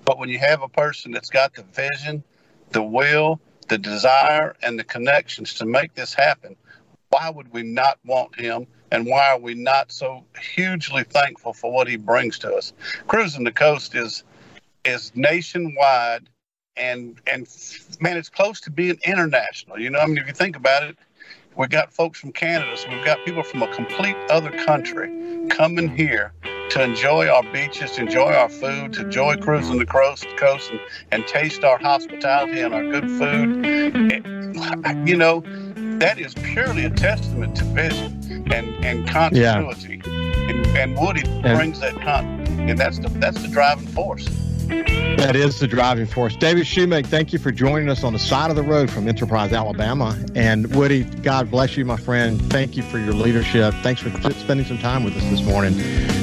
But 0.05 0.19
when 0.19 0.29
you 0.29 0.39
have 0.39 0.61
a 0.61 0.69
person 0.69 1.11
that's 1.11 1.29
got 1.29 1.53
the 1.53 1.63
vision, 1.63 2.23
the 2.69 2.83
will, 2.83 3.39
the 3.69 3.77
desire, 3.77 4.55
and 4.61 4.77
the 4.77 4.83
connections 4.83 5.55
to 5.55 5.65
make 5.65 5.95
this 5.95 6.13
happen, 6.13 6.55
why 7.09 7.29
would 7.29 7.51
we 7.51 7.63
not 7.63 7.97
want 8.05 8.39
him 8.39 8.67
and 8.91 9.05
why 9.05 9.29
are 9.29 9.39
we 9.39 9.53
not 9.53 9.91
so 9.91 10.23
hugely 10.39 11.03
thankful 11.03 11.53
for 11.53 11.71
what 11.71 11.87
he 11.87 11.95
brings 11.95 12.37
to 12.39 12.53
us? 12.53 12.73
Cruising 13.07 13.43
the 13.43 13.51
coast 13.51 13.95
is 13.95 14.23
is 14.83 15.11
nationwide, 15.15 16.29
and 16.75 17.19
and 17.27 17.47
man, 17.99 18.17
it's 18.17 18.29
close 18.29 18.59
to 18.61 18.71
being 18.71 18.99
international. 19.05 19.79
You 19.79 19.89
know, 19.89 19.99
I 19.99 20.05
mean, 20.05 20.17
if 20.17 20.27
you 20.27 20.33
think 20.33 20.55
about 20.55 20.83
it, 20.83 20.97
we've 21.55 21.69
got 21.69 21.93
folks 21.93 22.19
from 22.19 22.31
Canada, 22.33 22.75
so 22.77 22.89
we've 22.89 23.05
got 23.05 23.23
people 23.25 23.43
from 23.43 23.63
a 23.63 23.73
complete 23.73 24.17
other 24.29 24.51
country 24.65 25.47
coming 25.49 25.95
here 25.95 26.33
to 26.71 26.81
enjoy 26.81 27.27
our 27.27 27.43
beaches, 27.51 27.91
to 27.91 28.01
enjoy 28.01 28.31
our 28.31 28.47
food, 28.47 28.93
to 28.93 29.01
enjoy 29.01 29.35
cruising 29.35 29.77
the 29.77 29.85
coast, 29.85 30.25
coast 30.37 30.71
and, 30.71 30.79
and 31.11 31.27
taste 31.27 31.63
our 31.65 31.77
hospitality 31.77 32.61
and 32.61 32.73
our 32.73 32.83
good 32.83 33.09
food. 33.11 33.65
You 35.05 35.17
know, 35.17 35.43
that 36.01 36.17
is 36.17 36.33
purely 36.33 36.85
a 36.85 36.89
testament 36.89 37.55
to 37.55 37.63
vision 37.63 38.47
and, 38.51 38.83
and 38.83 39.07
continuity. 39.07 40.01
Yeah. 40.03 40.49
And, 40.49 40.65
and 40.75 40.97
Woody 40.97 41.21
and, 41.21 41.57
brings 41.57 41.79
that 41.79 41.93
continuity, 42.01 42.71
and 42.71 42.79
that's 42.79 42.97
the 42.97 43.07
that's 43.09 43.39
the 43.41 43.47
driving 43.47 43.87
force. 43.87 44.27
That 44.67 45.35
is 45.35 45.59
the 45.59 45.67
driving 45.67 46.07
force. 46.07 46.35
David 46.35 46.63
Shoemake, 46.63 47.05
thank 47.05 47.33
you 47.33 47.39
for 47.39 47.51
joining 47.51 47.89
us 47.89 48.03
on 48.03 48.13
the 48.13 48.19
side 48.19 48.49
of 48.49 48.55
the 48.55 48.63
road 48.63 48.89
from 48.89 49.07
Enterprise, 49.07 49.53
Alabama. 49.53 50.17
And 50.33 50.73
Woody, 50.73 51.03
God 51.03 51.51
bless 51.51 51.77
you, 51.77 51.85
my 51.85 51.97
friend. 51.97 52.41
Thank 52.51 52.77
you 52.77 52.83
for 52.83 52.97
your 52.97 53.13
leadership. 53.13 53.73
Thanks 53.83 54.01
for 54.01 54.09
spending 54.31 54.65
some 54.65 54.79
time 54.79 55.03
with 55.03 55.15
us 55.15 55.23
this 55.23 55.43
morning. 55.43 55.79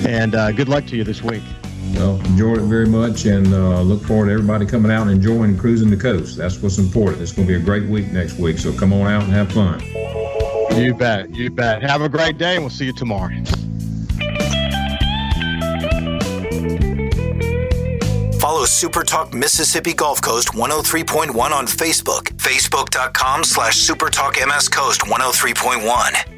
And 0.07 0.35
uh, 0.35 0.53
good 0.53 0.69
luck 0.69 0.87
to 0.87 0.97
you 0.97 1.05
this 1.05 1.23
week 1.23 1.43
well, 1.95 2.21
enjoyed 2.27 2.59
it 2.59 2.63
very 2.63 2.87
much 2.87 3.27
and 3.27 3.53
uh, 3.53 3.83
look 3.83 4.03
forward 4.03 4.27
to 4.27 4.33
everybody 4.33 4.67
coming 4.67 4.93
out 4.93 5.03
and 5.03 5.11
enjoying 5.11 5.57
cruising 5.57 5.91
the 5.91 5.97
coast. 5.97 6.37
That's 6.37 6.61
what's 6.63 6.79
important. 6.79 7.23
It's 7.23 7.33
going 7.33 7.47
to 7.47 7.55
be 7.55 7.61
a 7.61 7.65
great 7.65 7.89
week 7.89 8.11
next 8.13 8.39
week, 8.39 8.59
so 8.59 8.73
come 8.73 8.93
on 8.93 9.07
out 9.07 9.25
and 9.25 9.33
have 9.33 9.53
fun. 9.53 9.81
You 10.77 10.95
bet. 10.95 11.35
You 11.35 11.51
bet. 11.51 11.83
Have 11.83 12.03
a 12.03 12.09
great 12.09 12.39
day, 12.39 12.55
and 12.55 12.63
we'll 12.63 12.71
see 12.71 12.87
you 12.87 12.93
tomorrow. 12.93 13.31
Follow 18.39 18.65
SuperTalk 18.65 19.35
Mississippi 19.35 19.95
Gulf 19.95 20.23
Coast 20.23 20.49
103.1 20.49 21.51
on 21.51 21.67
Facebook, 21.67 22.25
facebook.com 22.37 23.45
slash 23.45 23.87
supertalkmscoast103.1. 23.87 26.38